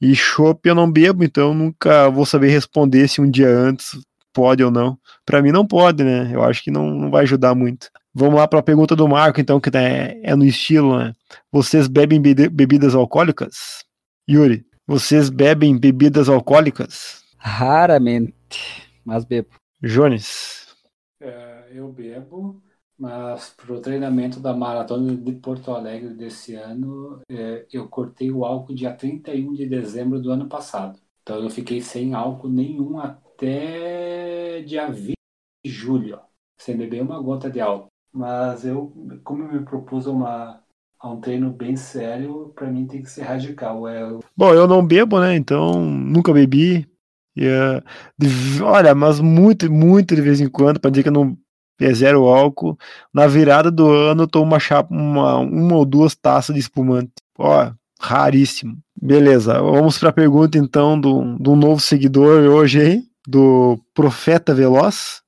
[0.00, 3.98] E chopp eu não bebo, então eu nunca vou saber responder se um dia antes
[4.32, 4.96] pode ou não.
[5.26, 6.30] Para mim não pode, né?
[6.32, 7.90] Eu acho que não, não vai ajudar muito.
[8.14, 11.12] Vamos lá para a pergunta do Marco, então, que é, é no estilo, né?
[11.50, 13.84] Vocês bebem be bebidas alcoólicas?
[14.28, 17.22] Yuri, vocês bebem bebidas alcoólicas?
[17.36, 19.48] Raramente, mas bebo.
[19.82, 20.66] Jones?
[21.20, 22.62] É, eu bebo,
[22.98, 28.44] mas para o treinamento da maratona de Porto Alegre desse ano, é, eu cortei o
[28.44, 30.98] álcool dia 31 de dezembro do ano passado.
[31.22, 35.14] Então eu fiquei sem álcool nenhum até dia 20
[35.64, 36.18] de julho,
[36.58, 37.88] sem beber uma gota de álcool.
[38.12, 38.92] Mas eu,
[39.22, 40.60] como eu me propus uma,
[40.98, 43.86] a um treino bem sério, para mim tem que ser radical.
[43.86, 44.18] É...
[44.36, 45.36] Bom, eu não bebo, né?
[45.36, 46.88] Então nunca bebi.
[47.36, 47.80] E, uh,
[48.18, 51.38] de, olha, mas muito, muito de vez em quando, para dizer que eu não
[51.80, 52.78] é zero álcool.
[53.12, 57.12] Na virada do ano, eu tomo uma, chapa, uma, uma ou duas taças de espumante.
[57.38, 57.70] Ó,
[58.00, 58.76] raríssimo.
[59.00, 65.22] Beleza, vamos para a pergunta então do, do novo seguidor hoje aí, do Profeta Veloz.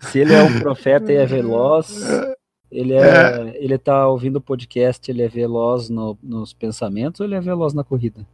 [0.00, 2.06] Se ele é um profeta e é veloz,
[2.70, 3.56] ele é, é.
[3.62, 7.74] ele tá ouvindo o podcast, ele é veloz no, nos pensamentos ou ele é veloz
[7.74, 8.26] na corrida?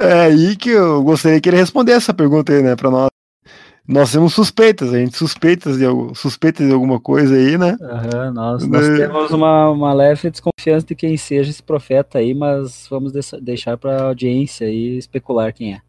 [0.00, 3.08] É aí que eu gostaria que ele respondesse essa pergunta aí, né, para nós.
[3.86, 7.76] Nós temos suspeitas, a gente suspeita de, suspeita de alguma coisa aí, né?
[7.80, 8.96] Uhum, nós, nós né?
[8.96, 13.12] temos uma, uma leve desconfiança de quem seja esse profeta aí, mas vamos
[13.42, 15.80] deixar para a audiência aí especular quem é.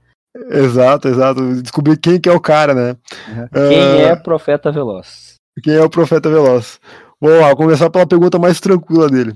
[0.52, 1.62] Exato, exato.
[1.62, 2.98] Descobrir quem que é o cara, né?
[3.30, 3.48] Uhum.
[3.70, 5.36] Quem uh, é Profeta Veloz?
[5.64, 6.80] Quem é o Profeta Veloz?
[7.22, 9.34] Vamos lá, começar pela pergunta mais tranquila dele.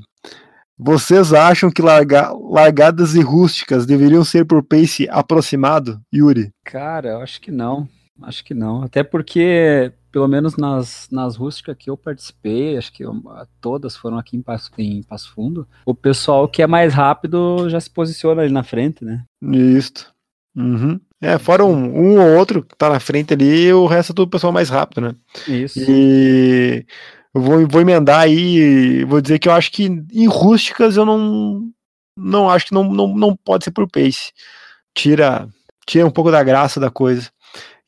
[0.77, 6.51] Vocês acham que larga, largadas e rústicas deveriam ser por pace aproximado, Yuri?
[6.65, 7.87] Cara, eu acho que não.
[8.23, 8.83] Acho que não.
[8.83, 13.13] Até porque, pelo menos nas, nas rústicas que eu participei, acho que eu,
[13.61, 17.79] todas foram aqui em Passo, em Passo Fundo, o pessoal que é mais rápido já
[17.79, 19.23] se posiciona ali na frente, né?
[19.41, 20.13] Isso.
[20.55, 20.99] Uhum.
[21.21, 24.29] É, fora um, um ou outro que tá na frente ali, o resto é tudo
[24.29, 25.15] pessoal mais rápido, né?
[25.47, 25.79] Isso.
[25.79, 26.85] E
[27.33, 31.69] eu vou, vou emendar aí, vou dizer que eu acho que em rústicas eu não
[32.17, 34.31] não acho que não, não, não pode ser por pace.
[34.93, 35.47] Tira,
[35.85, 37.29] tira um pouco da graça da coisa.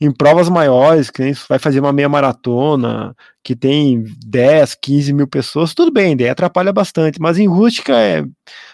[0.02, 5.76] Em provas maiores, que vai fazer uma meia maratona, que tem 10, 15 mil pessoas,
[5.76, 7.22] tudo bem, daí atrapalha bastante.
[7.22, 8.24] Mas em rústica é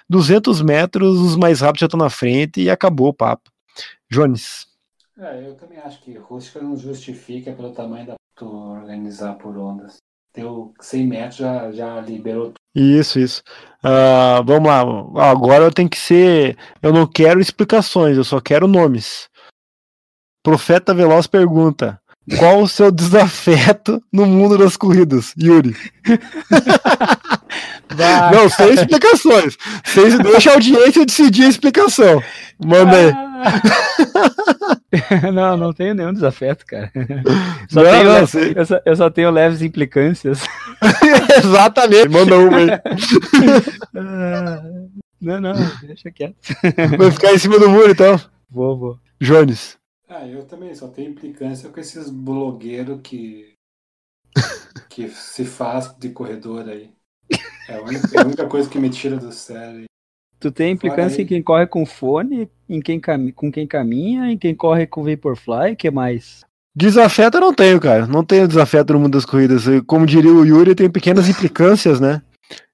[0.09, 3.51] 200 metros, os mais rápidos já estão na frente e acabou o papo.
[4.09, 4.67] Jones.
[5.19, 8.15] É, eu também acho que rústica não justifica pelo tamanho da
[8.45, 9.97] organizar por ondas.
[10.31, 13.41] Teu 100 metros já, já liberou isso, isso.
[13.83, 15.31] Uh, vamos lá.
[15.31, 16.55] Agora eu tenho que ser.
[16.79, 19.27] Eu não quero explicações, eu só quero nomes.
[20.43, 21.99] Profeta Veloz pergunta:
[22.37, 25.75] Qual o seu desafeto no mundo das corridas, Yuri?
[28.31, 29.57] Não, sem explicações.
[29.85, 32.21] Sem, deixa a audiência decidir a explicação.
[32.63, 33.27] Manda aí.
[35.33, 36.91] não, não tenho nenhum desafeto, cara.
[37.69, 40.41] Só não, tenho não, leves, eu, só, eu, só, tenho leves implicâncias.
[41.37, 42.67] Exatamente, manda uma aí.
[45.21, 46.35] não, não, deixa quieto.
[46.97, 48.19] Vai ficar em cima do muro então?
[48.49, 48.99] Vou, vou.
[49.21, 49.77] Jones.
[50.09, 53.53] Ah, eu também só tenho implicância com esses blogueiros que
[54.89, 56.91] que se faz de corredor aí.
[57.67, 59.83] É a única, é a única coisa que me tira do sério.
[60.39, 63.31] Tu tem implicância em quem corre com fone, em quem cam...
[63.31, 66.45] com quem caminha, em quem corre com Vaporfly, que mais?
[66.75, 68.05] Desafeto eu não tenho, cara.
[68.05, 69.63] Não tenho desafeto no mundo das corridas.
[69.87, 72.21] Como diria o Yuri, eu tenho pequenas implicâncias, né?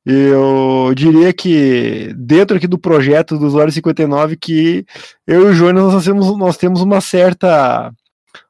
[0.06, 4.86] Eu diria que dentro aqui do projeto do Usuário 59 que
[5.26, 7.94] eu e o Jonas nós temos, nós temos uma certa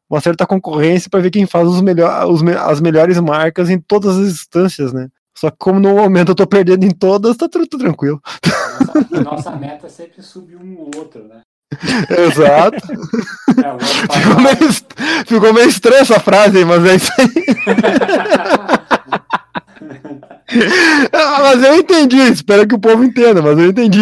[0.10, 4.18] uma certa concorrência para ver quem faz os melhor, os, as melhores marcas em todas
[4.18, 5.10] as instâncias, né?
[5.36, 8.22] Só que como no momento eu tô perdendo em todas, tá tudo, tudo tranquilo.
[8.94, 11.42] Nossa, nossa meta é sempre subir um ou outro, né?
[12.10, 12.78] Exato.
[13.50, 14.74] É, ficou, meio,
[15.26, 17.28] ficou meio estranha essa frase, mas é isso aí.
[21.42, 24.02] mas eu entendi, espero que o povo entenda, mas eu entendi.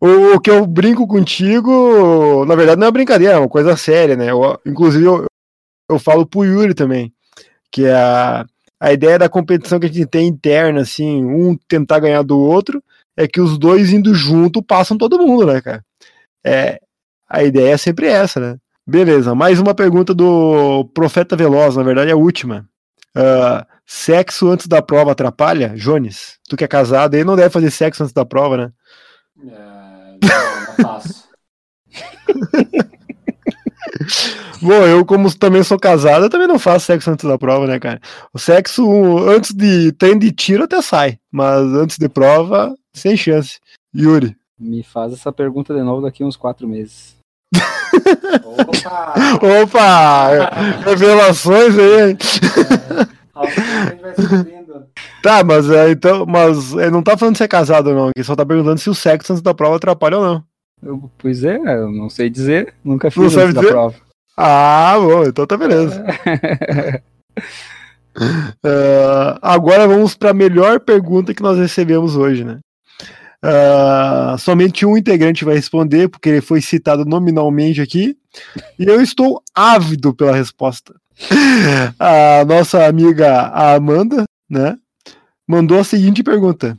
[0.00, 4.16] o, o, que eu brinco contigo, na verdade, não é brincadeira, é uma coisa séria,
[4.16, 4.30] né?
[4.30, 5.26] Eu, inclusive, eu,
[5.90, 7.12] eu falo pro Yuri também,
[7.70, 8.46] que é a
[8.80, 12.82] a ideia da competição que a gente tem interna, assim, um tentar ganhar do outro,
[13.18, 15.84] é que os dois indo junto passam todo mundo, né, cara?
[16.46, 16.80] É,
[17.28, 18.56] a ideia é sempre essa, né?
[18.86, 22.64] Beleza, mais uma pergunta do Profeta Veloz, na verdade é a última.
[23.16, 25.70] Uh, sexo antes da prova atrapalha?
[25.70, 28.72] Jones, tu que é casado aí não deve fazer sexo antes da prova, né?
[29.42, 31.28] É, não, não faço.
[34.60, 37.78] Bom, eu, como também sou casado, eu também não faço sexo antes da prova, né,
[37.78, 38.00] cara?
[38.32, 38.84] O sexo
[39.28, 43.58] antes de tem de tiro até sai, mas antes de prova, sem chance.
[43.94, 44.36] Yuri.
[44.58, 47.16] Me faz essa pergunta de novo daqui uns quatro meses.
[48.44, 49.14] Opa!
[49.62, 50.50] Opa!
[50.84, 52.10] Revelações aí.
[52.10, 52.18] hein?
[54.16, 54.86] Descobrindo.
[55.22, 58.24] Tá, mas é, então, mas é, não tá falando se é casado ou não, ele
[58.24, 60.44] só tá perguntando se o sexo antes da prova atrapalha ou não.
[60.82, 62.74] Eu- pois é, eu não sei dizer.
[62.84, 63.68] Nunca Não fiz da dizer?
[63.68, 63.94] prova.
[64.36, 66.04] Ah, bom, então tá beleza.
[68.64, 72.58] Ah, agora vamos para a melhor pergunta que nós recebemos hoje, né?
[73.40, 78.16] Ah, somente um integrante vai responder, porque ele foi citado nominalmente aqui,
[78.78, 80.94] e eu estou ávido pela resposta.
[81.98, 84.76] A nossa amiga Amanda, né,
[85.46, 86.76] mandou a seguinte pergunta: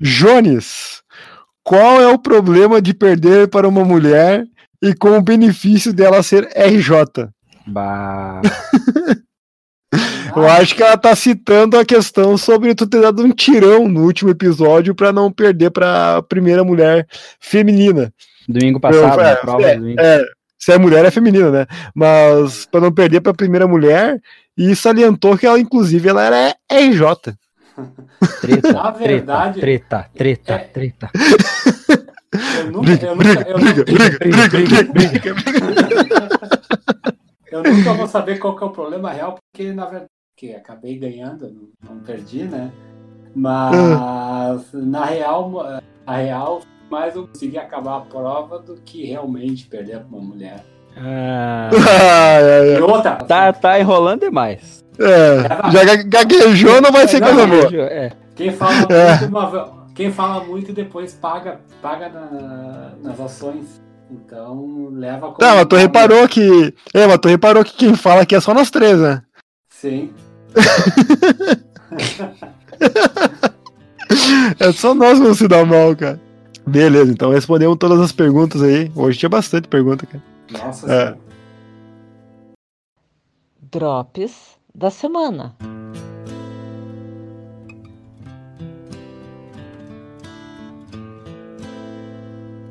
[0.00, 1.01] Jones,
[1.64, 4.44] qual é o problema de perder para uma mulher
[4.82, 7.28] e com o benefício dela ser RJ?
[7.66, 8.40] Bah.
[10.34, 14.04] Eu acho que ela tá citando a questão sobre tu ter dado um tirão no
[14.04, 17.06] último episódio pra não perder pra primeira mulher
[17.38, 18.12] feminina.
[18.48, 20.00] Domingo passado, Eu- é, prova é, do domingo.
[20.00, 20.24] é,
[20.58, 21.66] se é mulher é feminina, né?
[21.94, 24.18] Mas pra não perder pra primeira mulher
[24.56, 27.34] e salientou que ela inclusive ela era RJ.
[28.40, 31.10] Treta, Na verdade, treta, treta, é- treta,
[32.58, 36.48] Eu nunca, Briga, eu briga, nunca, eu briga, nunca, briga, briga, briga, briga.
[37.50, 40.98] eu nunca vou saber qual que é o problema real, porque na verdade que acabei
[40.98, 42.72] ganhando, não, perdi, né?
[43.34, 50.00] Mas na real, a real, mais eu consegui acabar a prova do que realmente perder
[50.00, 50.64] para uma mulher.
[50.96, 51.70] Ah,
[52.76, 54.81] E outra, tá, tá enrolando demais.
[54.98, 57.82] É, já ga- gaguejou, não vai ser Não, coisa boa.
[57.86, 59.10] É, quem fala É.
[59.18, 63.80] muito, uma quem fala muito depois paga, paga na- nas ações.
[64.10, 66.74] Então leva como Tá, mas tu reparou que.
[66.92, 69.22] É, mas tu reparou que quem fala aqui é só nós três, né?
[69.70, 70.12] Sim.
[74.60, 76.20] É só nós que vamos se dar mal, cara.
[76.66, 78.90] Beleza, então respondemos todas as perguntas aí.
[78.94, 80.22] Hoje tinha bastante pergunta, cara.
[80.50, 80.88] Nossa É.
[80.98, 81.18] senhora.
[83.70, 84.32] Drops
[84.74, 85.54] da semana.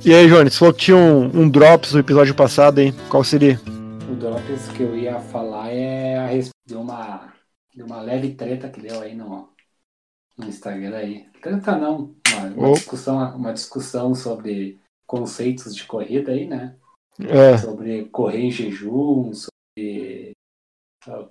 [0.04, 2.94] E aí, Jones, falou que tinha um, um drops no episódio passado, hein?
[3.10, 3.60] Qual seria?
[4.12, 7.32] O Drops que eu ia falar é a respeito de uma,
[7.74, 9.50] de uma leve treta que deu aí no,
[10.38, 11.26] no Instagram aí.
[11.42, 12.74] Treta não, uma, uma Oh.
[12.74, 16.76] discussão, uma discussão sobre conceitos de corrida aí, né?
[17.20, 20.32] É, Sobre correr em jejum, sobre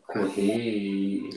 [0.06, 1.30] correr e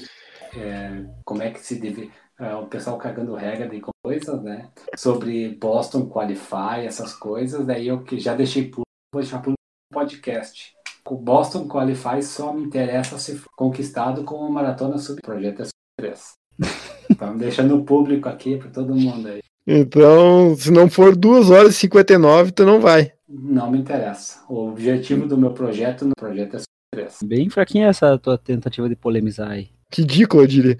[0.56, 2.12] é, como é que se deve.
[2.40, 4.70] ah, o pessoal cagando regra de coisas, né?
[4.98, 7.66] Sobre Boston Qualify, essas coisas.
[7.66, 9.60] Daí eu que já deixei público, vou deixar público
[9.92, 10.74] no podcast.
[11.06, 15.66] O Boston Qualify só me interessa se for conquistado com uma maratona sub projeto é
[15.66, 16.32] sub 3.
[17.12, 19.42] Então deixando público aqui para todo mundo aí.
[19.68, 23.12] então, se não for 2 horas e 59, tu não vai.
[23.28, 24.42] Não me interessa.
[24.50, 26.60] O objetivo do meu projeto no projeto é
[26.94, 27.18] 3.
[27.24, 29.70] bem fraquinha essa tua tentativa de polemizar aí.
[29.96, 30.78] Ridículo, eu diria.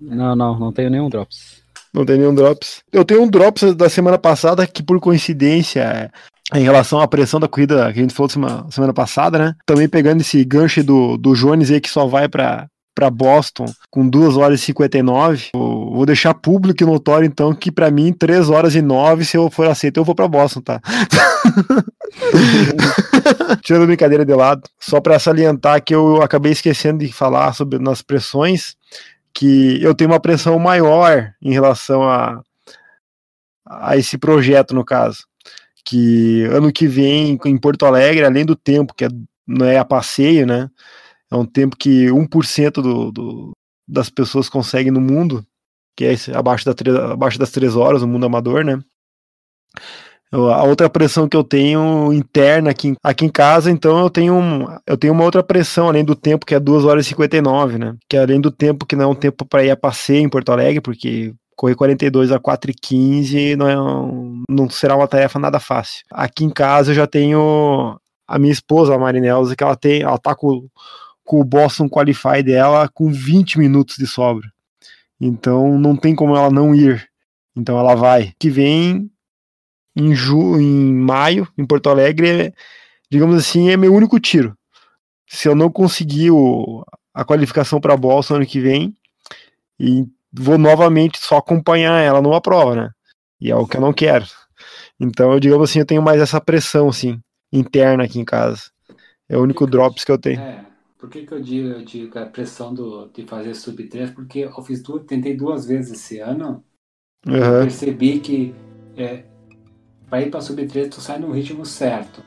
[0.00, 1.62] Não, não, não tenho nenhum drops.
[1.92, 2.82] Não tem nenhum drops.
[2.92, 6.10] Eu tenho um drops da semana passada que, por coincidência, é
[6.54, 9.54] em relação à pressão da corrida que a gente falou semana, semana passada, né?
[9.64, 14.08] Também pegando esse gancho do, do Jones aí que só vai pra, pra Boston com
[14.08, 15.50] 2 horas e 59.
[15.54, 19.36] Vou, vou deixar público e notório, então, que pra mim, 3 horas e 9, se
[19.36, 20.80] eu for aceito, eu vou pra Boston, tá?
[23.62, 28.02] Tirando brincadeira de lado, só pra salientar que eu acabei esquecendo de falar sobre nas
[28.02, 28.76] pressões
[29.32, 32.42] que eu tenho uma pressão maior em relação a,
[33.66, 35.24] a esse projeto, no caso.
[35.84, 39.08] Que ano que vem, em Porto Alegre, além do tempo, que é,
[39.46, 40.68] não é a passeio, né?
[41.30, 43.52] É um tempo que 1% do, do,
[43.86, 45.46] das pessoas conseguem no mundo,
[45.96, 48.78] que é esse, abaixo, da, abaixo das 3 horas, no mundo amador, né?
[50.32, 54.64] A outra pressão que eu tenho interna aqui, aqui em casa, então eu tenho, um,
[54.86, 57.96] eu tenho uma outra pressão, além do tempo, que é 2 horas e 59, né?
[58.08, 60.28] Que é além do tempo que não é um tempo para ir a passeio em
[60.28, 65.08] Porto Alegre, porque correr 42 a 4 e 15 não, é um- não será uma
[65.08, 66.04] tarefa nada fácil.
[66.12, 70.16] Aqui em casa eu já tenho a minha esposa, a Marinelza, que ela tem, ela
[70.16, 70.64] tá com,
[71.24, 74.46] com o Boston Qualify dela com 20 minutos de sobra.
[75.20, 77.04] Então não tem como ela não ir.
[77.56, 78.32] Então ela vai.
[78.38, 79.10] Que vem
[79.96, 82.52] em, ju em maio, em Porto Alegre, é,
[83.10, 84.56] digamos assim, é meu único tiro.
[85.28, 86.84] Se eu não conseguir o,
[87.14, 88.94] a qualificação para Boston ano que vem,
[89.78, 92.90] e vou novamente só acompanhar ela numa prova, né?
[93.40, 94.26] E é o que eu não quero.
[94.98, 97.18] Então, eu digamos assim, eu tenho mais essa pressão, assim,
[97.50, 98.70] interna aqui em casa.
[99.28, 100.40] É o único drops que eu tenho.
[100.40, 100.60] É,
[100.98, 104.10] por que, que eu digo, eu digo a pressão do, de fazer sub 3?
[104.10, 106.62] Porque eu fiz duas, tentei duas vezes esse ano.
[107.24, 107.62] Eu Aham.
[107.62, 108.54] percebi que
[108.96, 109.24] é,
[110.10, 112.22] para ir para sub 3 tu sai no ritmo certo.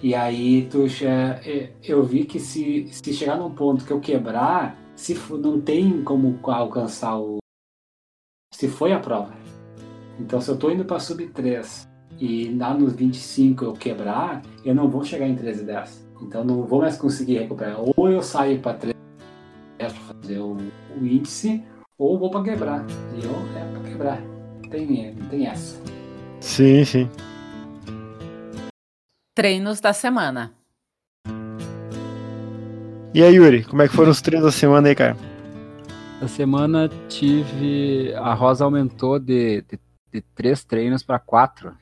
[0.00, 4.78] E aí tu é, eu vi que se, se chegar num ponto que eu quebrar,
[4.94, 7.38] se não tem como alcançar o.
[8.54, 9.34] Se foi a prova.
[10.18, 11.88] Então se eu tô indo pra sub 3
[12.20, 16.08] e lá nos 25 eu quebrar, eu não vou chegar em 13 e 10.
[16.22, 17.78] Então não vou mais conseguir recuperar.
[17.96, 18.96] Ou eu saio pra 13
[19.76, 20.56] pra fazer o,
[20.96, 21.64] o índice,
[21.98, 22.84] ou vou pra quebrar.
[23.16, 24.22] E eu é pra quebrar.
[24.70, 25.91] Tem, não tem essa.
[26.42, 27.08] Sim, sim.
[29.34, 30.52] Treinos da semana.
[33.14, 35.16] E aí, Yuri, como é que foram os treinos da semana aí, cara?
[36.16, 38.12] Essa semana tive.
[38.16, 39.78] A Rosa aumentou de, de,
[40.12, 41.74] de três treinos para quatro.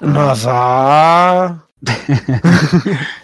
[0.00, 0.50] Nossa!
[0.52, 1.62] ah,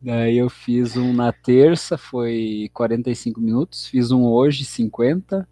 [0.00, 3.88] Daí eu fiz um na terça, foi 45 minutos.
[3.88, 5.46] Fiz um hoje, 50.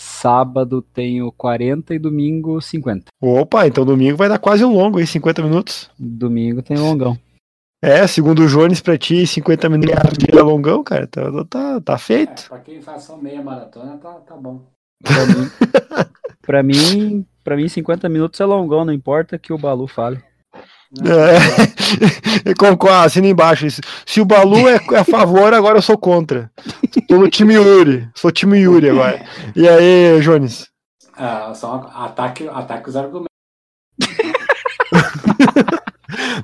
[0.00, 3.06] Sábado tenho 40 e domingo 50.
[3.20, 5.90] Opa, então domingo vai dar quase um longo aí, 50 minutos.
[5.98, 7.18] Domingo tem longão.
[7.82, 9.94] É, segundo o Jones, pra ti, 50 minutos
[10.32, 11.06] é longão, cara.
[11.08, 12.48] Tá, tá, tá É, feito.
[12.48, 14.62] pra quem faz só meia maratona, tá, tá bom.
[15.02, 15.50] Pra mim,
[16.42, 20.22] pra mim, pra mim 50 minutos é longão, não importa que o Balu fale.
[20.96, 22.54] É.
[22.58, 23.80] Concordo, assina embaixo isso.
[24.06, 26.50] Se o Balu é é a favor, agora eu sou contra.
[27.06, 28.08] Tô no time Yuri.
[28.14, 29.24] Sou time Yuri agora.
[29.54, 30.68] E aí, Jones?
[31.14, 33.28] Ah, só ataque, ataque os argumentos.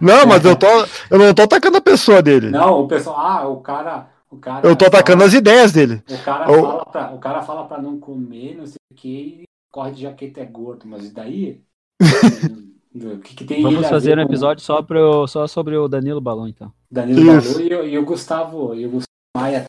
[0.00, 0.66] Não, mas eu tô.
[1.08, 2.50] Eu não tô atacando a pessoa dele.
[2.50, 4.08] Não, o pessoal, ah, o cara.
[4.30, 6.02] O cara Eu tô atacando fala, as ideias dele.
[6.10, 9.42] o cara, Ou- fala pra, o cara fala pra não comer, não sei o que,
[9.42, 11.60] e corre de jaqueta é gordo, mas e daí?
[12.96, 16.20] Que, que tem Vamos a fazer um com episódio só, pro, só sobre o Danilo
[16.20, 16.72] Balão, então.
[16.90, 17.54] Danilo Isso.
[17.54, 19.64] Balu e, o- e o Gustavo, e o Gustavo Maia.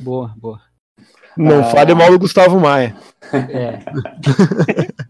[0.00, 0.60] Boa, boa.
[1.36, 1.64] Não Ah.
[1.64, 2.94] fale mal do Gustavo Maia.
[3.32, 3.80] É,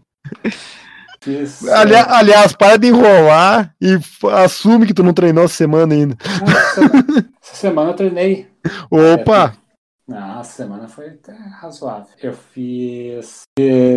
[1.73, 3.97] Ali- aliás, para de enrolar e
[4.43, 6.17] assume que tu não treinou essa semana ainda.
[6.21, 6.81] essa,
[7.41, 8.47] essa semana eu treinei.
[8.91, 9.55] Opa!
[10.05, 11.31] Não, essa semana foi até
[11.61, 12.07] razoável.
[12.21, 13.43] Eu fiz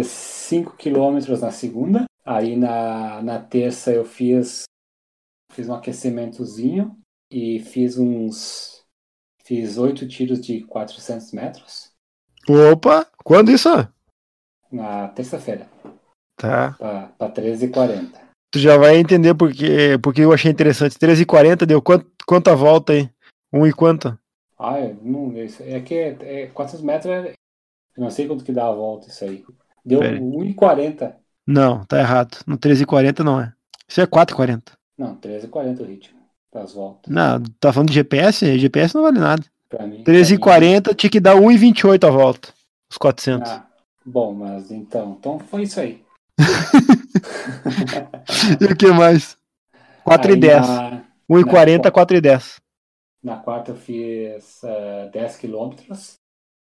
[0.05, 2.05] 5 quilômetros na segunda.
[2.27, 4.65] Aí na, na terça eu fiz,
[5.53, 6.99] fiz um aquecimentozinho
[7.31, 8.85] e fiz uns.
[9.45, 11.95] Fiz oito tiros de 400 metros
[12.49, 13.07] Opa!
[13.25, 13.69] Quando isso?
[14.71, 15.69] na terça-feira,
[16.37, 16.77] Tá.
[17.17, 18.21] para 13h40.
[18.53, 20.99] Tu já vai entender porque, porque eu achei interessante.
[20.99, 23.09] 13h40 deu quanto, quanta volta aí?
[23.53, 24.19] Um e quanta?
[24.59, 27.31] Ah, não, isso- é que é, é 400 metros, é,
[27.97, 29.45] eu não sei quanto que dá a volta isso aí.
[29.85, 30.21] Deu Pera aí.
[30.21, 31.17] 1,40.
[31.47, 32.39] Não, tá errado.
[32.47, 33.53] No 13h40 não é.
[33.89, 34.73] Isso é 4h40.
[34.99, 36.19] Não, 13h40 o ritmo
[36.53, 37.13] das voltas.
[37.13, 38.59] Não, tá falando de GPS?
[38.59, 39.45] GPS não vale nada.
[39.69, 42.49] Pra mim, pra mim- 13h40 tinha que dar 1,28 a volta.
[42.91, 43.51] Os 400.
[43.51, 43.67] Ah,
[44.05, 46.05] bom, mas então, então foi isso aí.
[48.61, 49.37] E o que mais?
[50.05, 50.69] 4 e Aí 10.
[50.69, 52.57] Na, 1,40, na- 4 e 10.
[53.23, 56.15] na quarta eu fiz eh, 10 quilômetros,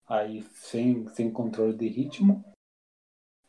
[0.09, 2.45] aí sem, sem controle de ritmo.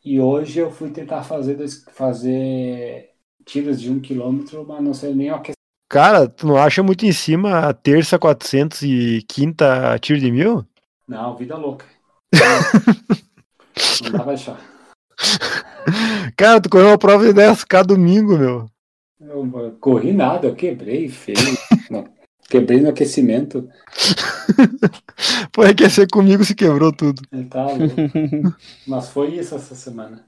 [0.04, 1.56] E hoje eu fui tentar fazer,
[1.92, 3.10] fazer
[3.44, 5.52] tiros de um quilômetro, mas não sei nem o que.
[5.88, 10.66] Cara, tu não acha muito em cima a terça 400 e quinta tiro de mil?
[11.08, 11.86] Não, vida louca.
[14.02, 14.60] não dá pra deixar.
[16.36, 18.70] Cara, tu correu uma prova de 10k domingo, meu.
[19.18, 21.38] Eu eu corri nada, eu quebrei feio.
[21.90, 22.04] Não,
[22.48, 23.68] quebrei no aquecimento.
[25.54, 27.22] Foi aquecer comigo se quebrou tudo.
[27.32, 28.56] Louco.
[28.86, 30.24] Mas foi isso essa semana.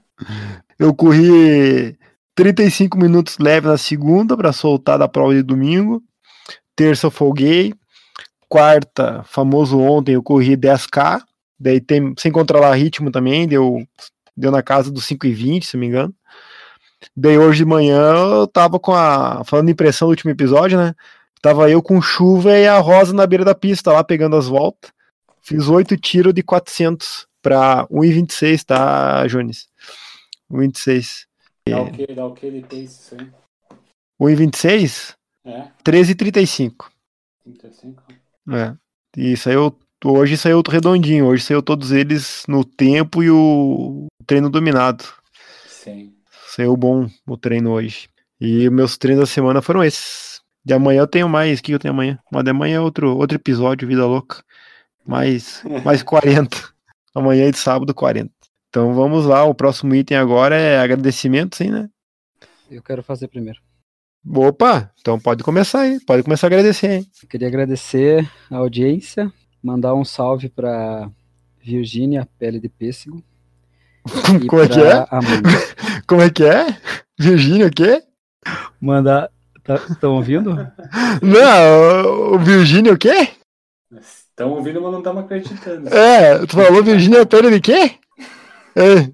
[0.79, 1.97] Eu corri
[2.35, 6.01] 35 minutos leve na segunda para soltar da prova de domingo.
[6.75, 7.73] Terça eu folguei.
[8.49, 11.21] Quarta, famoso ontem, eu corri 10k.
[11.59, 13.85] Daí tem, sem controlar ritmo também, deu,
[14.35, 16.15] deu na casa dos 5,20, se não me engano.
[17.15, 19.43] Daí hoje de manhã eu tava com a.
[19.43, 20.93] Falando de impressão do último episódio, né?
[21.41, 24.91] Tava eu com chuva e a Rosa na beira da pista lá pegando as voltas.
[25.41, 29.67] Fiz oito tiros de 400 para 1,26, tá, Jones?
[30.51, 31.25] 1,26.
[31.69, 33.27] Dá o que, dá o que ele pace isso aí?
[34.19, 35.15] 1,26?
[35.45, 36.89] É, 13,35.
[37.43, 38.03] 35.
[38.51, 38.75] É.
[39.15, 39.77] E saiu.
[40.03, 41.25] Hoje saiu redondinho.
[41.25, 45.05] Hoje saiu todos eles no tempo e o treino dominado.
[45.67, 46.13] Sim.
[46.47, 48.09] Saiu bom o treino hoje.
[48.39, 50.36] E meus treinos da semana foram esses.
[50.63, 51.59] De amanhã eu tenho mais.
[51.59, 52.19] O que eu tenho amanhã?
[52.31, 54.43] Mas de amanhã é outro, outro episódio, Vida Louca.
[55.05, 56.57] Mais, mais 40.
[57.15, 58.31] Amanhã e de sábado, 40.
[58.69, 59.43] Então vamos lá.
[59.43, 61.89] O próximo item agora é agradecimento, sim, né?
[62.69, 63.59] eu quero fazer primeiro.
[64.29, 64.91] Opa!
[64.99, 65.99] Então pode começar aí.
[66.01, 67.07] Pode começar a agradecer, hein?
[67.21, 69.31] Eu queria agradecer a audiência,
[69.63, 71.09] mandar um salve para
[71.61, 73.23] Virgínia Pele de Pêssego.
[74.49, 75.05] Como é que é?
[75.09, 75.49] Amanda.
[76.07, 76.65] Como é que é?
[77.17, 78.03] Virgínia, o quê?
[78.79, 79.29] Mandar.
[79.75, 80.55] Estão tá, ouvindo?
[81.21, 83.33] Não, o Virgínia o quê?
[83.91, 85.89] Estão ouvindo, mas não estamos acreditando.
[85.89, 87.97] É, tu falou Virgínia pele de quê?
[88.75, 89.09] É,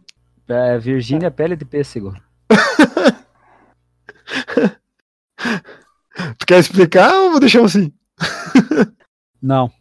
[0.47, 2.13] é Virgínia pele de pêssego.
[6.37, 7.93] tu quer explicar ou deixamos assim?
[9.41, 9.71] Não.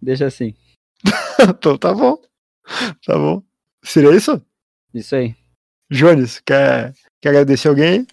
[0.00, 0.54] Deixa assim.
[1.48, 2.18] então tá bom.
[3.06, 3.42] Tá bom.
[3.82, 4.42] Seria isso?
[4.92, 5.34] Isso aí.
[5.90, 8.06] Jones, quer, quer agradecer alguém?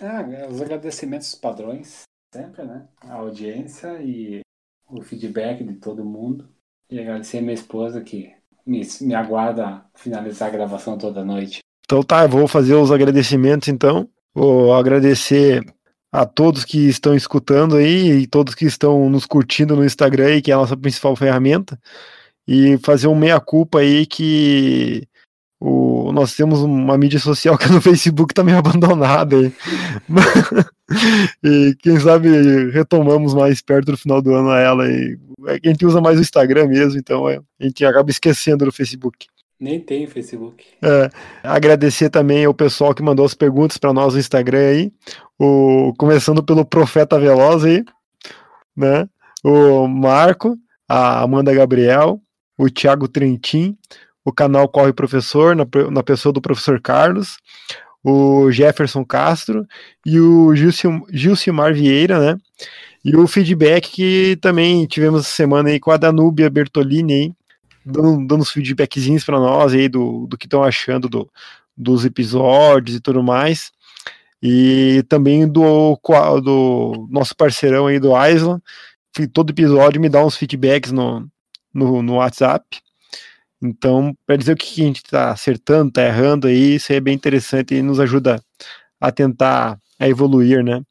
[0.00, 2.86] Ah, os agradecimentos padrões, sempre, né?
[3.00, 4.40] A audiência e
[4.88, 6.48] o feedback de todo mundo.
[6.90, 8.32] E agradecer a minha esposa que
[8.66, 11.60] me, me aguarda finalizar a gravação toda noite.
[11.84, 14.08] Então tá, vou fazer os agradecimentos então.
[14.34, 15.64] Vou agradecer
[16.10, 20.42] a todos que estão escutando aí e todos que estão nos curtindo no Instagram aí,
[20.42, 21.78] que é a nossa principal ferramenta.
[22.46, 25.08] E fazer um meia-culpa aí que
[25.60, 29.52] o, nós temos uma mídia social que no Facebook tá meio abandonada aí.
[31.42, 32.28] e quem sabe
[32.70, 34.88] retomamos mais perto do final do ano a ela.
[34.88, 38.64] E é a gente usa mais o Instagram mesmo, então é, a gente acaba esquecendo
[38.64, 39.26] do Facebook.
[39.58, 40.64] Nem tem Facebook.
[40.82, 41.10] É,
[41.42, 44.92] agradecer também ao pessoal que mandou as perguntas para nós no Instagram aí.
[45.38, 47.84] O, começando pelo Profeta Veloz aí,
[48.76, 49.08] né?
[49.42, 52.20] O Marco, a Amanda Gabriel,
[52.58, 53.76] o Thiago Trentin,
[54.24, 57.36] o canal Corre Professor, na, na pessoa do professor Carlos,
[58.02, 59.66] o Jefferson Castro
[60.04, 60.52] e o
[61.10, 62.40] Gilcimar Vieira, né?
[63.04, 67.32] E o feedback que também tivemos essa semana aí com a Danúbia Bertolini aí,
[67.84, 71.30] dando, dando uns feedbackzinhos para nós aí do, do que estão achando do,
[71.76, 73.72] dos episódios e tudo mais.
[74.42, 75.98] E também do,
[76.42, 78.62] do nosso parceirão aí do Island,
[79.12, 81.26] que todo episódio me dá uns feedbacks no,
[81.72, 82.83] no, no WhatsApp.
[83.62, 87.14] Então, para dizer o que a gente está acertando, está errando aí, isso é bem
[87.14, 88.42] interessante e nos ajuda
[89.00, 90.82] a tentar a evoluir, né?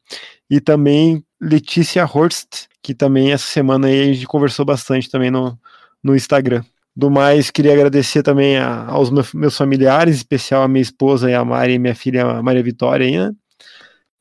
[0.50, 5.58] E também Letícia Horst, que também essa semana aí a gente conversou bastante também no,
[6.02, 6.64] no Instagram.
[6.96, 11.44] Do mais, queria agradecer também a, aos meus familiares, em especial a minha esposa a
[11.44, 13.32] Mari e minha filha a Maria Vitória aí, né?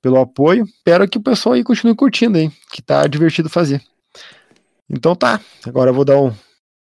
[0.01, 0.65] Pelo apoio.
[0.65, 3.81] Espero que o pessoal aí continue curtindo aí, que tá divertido fazer.
[4.89, 6.33] Então tá, agora eu vou dar um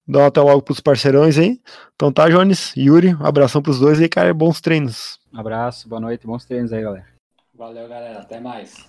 [0.09, 1.61] Dá até logo pros parceirões aí.
[1.95, 4.33] Então tá, Jones, Yuri, abração pros dois aí, cara.
[4.33, 5.19] Bons treinos.
[5.33, 7.07] Um abraço, boa noite, bons treinos aí, galera.
[7.55, 8.21] Valeu, galera.
[8.21, 8.89] Até mais.